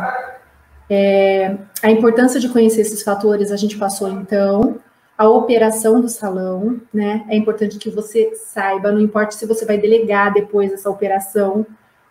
é, 0.90 1.56
a 1.82 1.90
importância 1.90 2.40
de 2.40 2.48
conhecer 2.48 2.80
esses 2.80 3.02
fatores 3.02 3.52
a 3.52 3.56
gente 3.56 3.78
passou 3.78 4.10
então. 4.10 4.80
A 5.16 5.29
operação 5.29 6.00
do 6.00 6.09
salão, 6.09 6.81
né? 6.92 7.24
É 7.29 7.37
importante 7.37 7.79
que 7.79 7.88
você 7.88 8.35
saiba, 8.35 8.90
não 8.90 9.00
importa 9.00 9.33
se 9.33 9.46
você 9.46 9.64
vai 9.64 9.79
delegar 9.79 10.33
depois 10.33 10.72
essa 10.72 10.90
operação, 10.90 11.64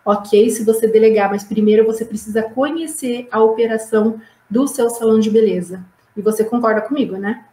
ok? 0.04 0.48
Se 0.50 0.64
você 0.64 0.86
delegar, 0.86 1.30
mas 1.30 1.44
primeiro 1.44 1.84
você 1.84 2.04
precisa 2.04 2.42
conhecer 2.42 3.28
a 3.30 3.42
operação 3.42 4.20
do 4.48 4.66
seu 4.66 4.88
salão 4.88 5.18
de 5.18 5.30
beleza. 5.30 5.84
E 6.16 6.22
você 6.22 6.44
concorda 6.44 6.80
comigo, 6.80 7.16
né? 7.16 7.44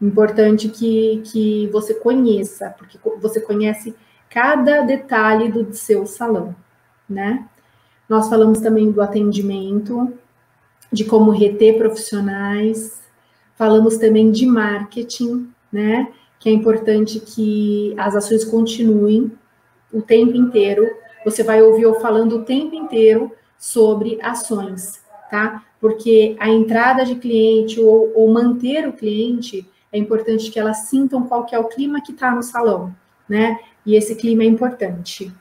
Importante 0.00 0.68
que, 0.68 1.22
que 1.24 1.66
você 1.68 1.94
conheça, 1.94 2.70
porque 2.78 2.98
você 3.20 3.40
conhece 3.40 3.94
cada 4.30 4.82
detalhe 4.82 5.50
do 5.50 5.72
seu 5.74 6.06
salão, 6.06 6.54
né? 7.08 7.46
Nós 8.08 8.28
falamos 8.28 8.60
também 8.60 8.90
do 8.90 9.02
atendimento, 9.02 10.12
de 10.92 11.04
como 11.04 11.30
reter 11.30 11.76
profissionais, 11.76 12.97
falamos 13.58 13.98
também 13.98 14.30
de 14.30 14.46
marketing, 14.46 15.52
né? 15.70 16.12
Que 16.38 16.48
é 16.48 16.52
importante 16.52 17.18
que 17.18 17.92
as 17.98 18.14
ações 18.14 18.44
continuem 18.44 19.32
o 19.92 20.00
tempo 20.00 20.36
inteiro. 20.36 20.88
Você 21.24 21.42
vai 21.42 21.60
ouvir 21.60 21.82
eu 21.82 21.94
falando 22.00 22.36
o 22.36 22.44
tempo 22.44 22.76
inteiro 22.76 23.32
sobre 23.58 24.18
ações, 24.22 25.02
tá? 25.28 25.64
Porque 25.80 26.36
a 26.38 26.48
entrada 26.48 27.04
de 27.04 27.16
cliente 27.16 27.80
ou, 27.80 28.12
ou 28.14 28.32
manter 28.32 28.86
o 28.86 28.92
cliente 28.92 29.68
é 29.92 29.98
importante 29.98 30.50
que 30.50 30.60
elas 30.60 30.88
sintam 30.88 31.26
qual 31.26 31.44
que 31.44 31.54
é 31.54 31.58
o 31.58 31.68
clima 31.68 32.00
que 32.00 32.12
está 32.12 32.30
no 32.30 32.42
salão, 32.42 32.94
né? 33.28 33.58
E 33.84 33.96
esse 33.96 34.14
clima 34.14 34.44
é 34.44 34.46
importante. 34.46 35.32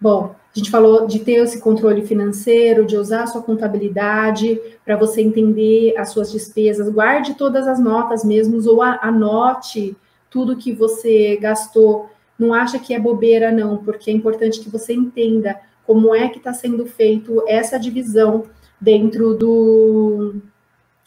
Bom, 0.00 0.36
a 0.54 0.58
gente 0.58 0.70
falou 0.70 1.06
de 1.06 1.20
ter 1.20 1.34
esse 1.34 1.60
controle 1.60 2.04
financeiro, 2.04 2.84
de 2.84 2.96
usar 2.96 3.22
a 3.22 3.26
sua 3.26 3.40
contabilidade 3.40 4.60
para 4.84 4.96
você 4.96 5.22
entender 5.22 5.96
as 5.96 6.10
suas 6.10 6.32
despesas. 6.32 6.88
Guarde 6.88 7.34
todas 7.34 7.68
as 7.68 7.78
notas 7.78 8.24
mesmo, 8.24 8.60
ou 8.68 8.82
anote 8.82 9.96
tudo 10.28 10.56
que 10.56 10.72
você 10.72 11.36
gastou. 11.36 12.10
Não 12.36 12.52
acha 12.52 12.80
que 12.80 12.92
é 12.92 12.98
bobeira, 12.98 13.52
não, 13.52 13.76
porque 13.78 14.10
é 14.10 14.14
importante 14.14 14.60
que 14.60 14.68
você 14.68 14.92
entenda 14.92 15.60
como 15.86 16.14
é 16.14 16.28
que 16.28 16.38
está 16.38 16.52
sendo 16.52 16.84
feito 16.84 17.44
essa 17.46 17.78
divisão 17.78 18.44
dentro 18.80 19.34
do, 19.34 20.34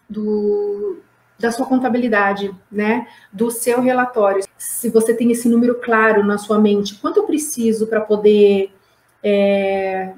do, 0.10 0.97
da 1.38 1.51
sua 1.51 1.65
contabilidade, 1.65 2.53
né? 2.71 3.08
Do 3.32 3.51
seu 3.51 3.82
relatório. 3.82 4.43
Se 4.58 4.89
você 4.89 5.13
tem 5.13 5.32
esse 5.32 5.49
número 5.49 5.75
claro 5.75 6.23
na 6.23 6.38
sua 6.38 6.60
mente, 6.60 6.95
quanto 6.95 7.17
eu 7.17 7.23
preciso 7.23 7.88
para 7.88 7.99
poder 7.99 8.72
é, 9.23 10.13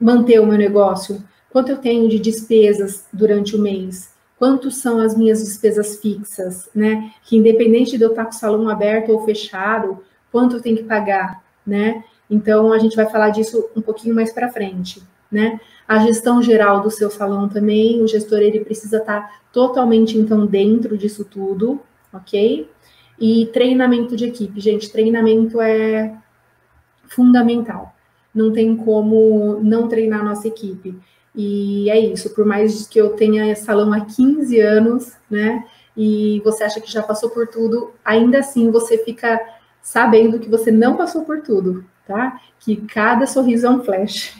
manter 0.00 0.40
o 0.40 0.46
meu 0.46 0.56
negócio? 0.56 1.22
Quanto 1.50 1.70
eu 1.70 1.78
tenho 1.78 2.08
de 2.08 2.18
despesas 2.18 3.06
durante 3.12 3.54
o 3.54 3.60
mês? 3.60 4.14
Quantos 4.38 4.76
são 4.76 5.00
as 5.00 5.16
minhas 5.16 5.40
despesas 5.40 6.00
fixas, 6.00 6.68
né? 6.74 7.12
Que 7.24 7.36
independente 7.36 7.98
de 7.98 8.04
eu 8.04 8.10
estar 8.10 8.24
com 8.24 8.30
o 8.30 8.34
salão 8.34 8.68
aberto 8.68 9.10
ou 9.10 9.24
fechado, 9.24 10.02
quanto 10.30 10.56
eu 10.56 10.62
tenho 10.62 10.76
que 10.76 10.84
pagar, 10.84 11.42
né? 11.66 12.04
Então 12.30 12.72
a 12.72 12.78
gente 12.78 12.94
vai 12.94 13.06
falar 13.06 13.30
disso 13.30 13.68
um 13.74 13.80
pouquinho 13.80 14.14
mais 14.14 14.32
para 14.32 14.50
frente, 14.50 15.02
né? 15.30 15.60
A 15.86 15.98
gestão 16.00 16.42
geral 16.42 16.82
do 16.82 16.90
seu 16.90 17.10
salão 17.10 17.48
também, 17.48 18.02
o 18.02 18.06
gestor 18.06 18.38
ele 18.38 18.60
precisa 18.60 18.98
estar 18.98 19.40
totalmente 19.52 20.16
então 20.16 20.46
dentro 20.46 20.96
disso 20.96 21.24
tudo, 21.24 21.80
ok? 22.12 22.70
E 23.18 23.46
treinamento 23.46 24.16
de 24.16 24.26
equipe, 24.26 24.60
gente, 24.60 24.92
treinamento 24.92 25.60
é 25.60 26.14
fundamental. 27.08 27.94
Não 28.34 28.52
tem 28.52 28.76
como 28.76 29.60
não 29.62 29.88
treinar 29.88 30.20
a 30.20 30.24
nossa 30.24 30.48
equipe. 30.48 30.96
E 31.34 31.88
é 31.90 31.98
isso, 31.98 32.34
por 32.34 32.44
mais 32.44 32.86
que 32.86 33.00
eu 33.00 33.10
tenha 33.10 33.54
salão 33.54 33.92
há 33.92 34.00
15 34.00 34.60
anos, 34.60 35.12
né? 35.30 35.64
E 35.96 36.40
você 36.44 36.64
acha 36.64 36.80
que 36.80 36.90
já 36.90 37.02
passou 37.02 37.30
por 37.30 37.46
tudo, 37.48 37.92
ainda 38.04 38.38
assim 38.38 38.70
você 38.70 38.98
fica 38.98 39.40
sabendo 39.82 40.38
que 40.38 40.48
você 40.48 40.70
não 40.70 40.96
passou 40.96 41.24
por 41.24 41.42
tudo, 41.42 41.84
tá? 42.06 42.40
Que 42.60 42.76
cada 42.76 43.26
sorriso 43.26 43.66
é 43.66 43.70
um 43.70 43.82
flash. 43.82 44.36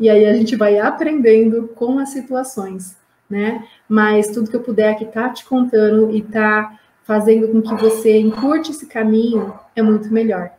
E 0.00 0.10
aí 0.10 0.26
a 0.26 0.34
gente 0.34 0.56
vai 0.56 0.78
aprendendo 0.78 1.68
com 1.68 1.98
as 1.98 2.08
situações, 2.08 2.96
né? 3.28 3.66
Mas 3.88 4.28
tudo 4.28 4.50
que 4.50 4.56
eu 4.56 4.62
puder 4.62 4.90
aqui 4.90 5.04
tá 5.04 5.28
te 5.28 5.44
contando 5.44 6.10
e 6.10 6.22
tá 6.22 6.78
fazendo 7.04 7.48
com 7.48 7.62
que 7.62 7.74
você 7.74 8.18
encurte 8.18 8.70
esse 8.70 8.86
caminho 8.86 9.54
é 9.76 9.82
muito 9.82 10.12
melhor, 10.12 10.50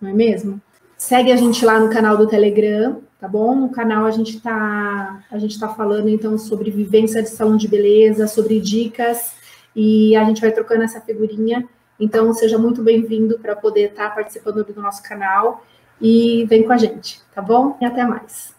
não 0.00 0.10
é 0.10 0.12
mesmo? 0.12 0.60
Segue 1.00 1.32
a 1.32 1.36
gente 1.36 1.64
lá 1.64 1.80
no 1.80 1.88
canal 1.88 2.14
do 2.14 2.26
Telegram, 2.26 3.00
tá 3.18 3.26
bom? 3.26 3.54
No 3.54 3.70
canal 3.70 4.04
a 4.04 4.10
gente 4.10 4.38
tá 4.38 5.24
a 5.30 5.38
gente 5.38 5.58
tá 5.58 5.66
falando 5.66 6.10
então 6.10 6.36
sobre 6.36 6.70
vivência 6.70 7.22
de 7.22 7.30
salão 7.30 7.56
de 7.56 7.66
beleza, 7.66 8.28
sobre 8.28 8.60
dicas 8.60 9.32
e 9.74 10.14
a 10.14 10.22
gente 10.24 10.42
vai 10.42 10.52
trocando 10.52 10.82
essa 10.82 11.00
figurinha. 11.00 11.66
Então 11.98 12.30
seja 12.34 12.58
muito 12.58 12.82
bem-vindo 12.82 13.38
para 13.38 13.56
poder 13.56 13.92
estar 13.92 14.10
tá 14.10 14.14
participando 14.14 14.62
do 14.62 14.78
nosso 14.78 15.02
canal 15.02 15.64
e 15.98 16.44
vem 16.44 16.64
com 16.64 16.72
a 16.74 16.76
gente, 16.76 17.18
tá 17.34 17.40
bom? 17.40 17.78
E 17.80 17.84
até 17.86 18.04
mais. 18.04 18.54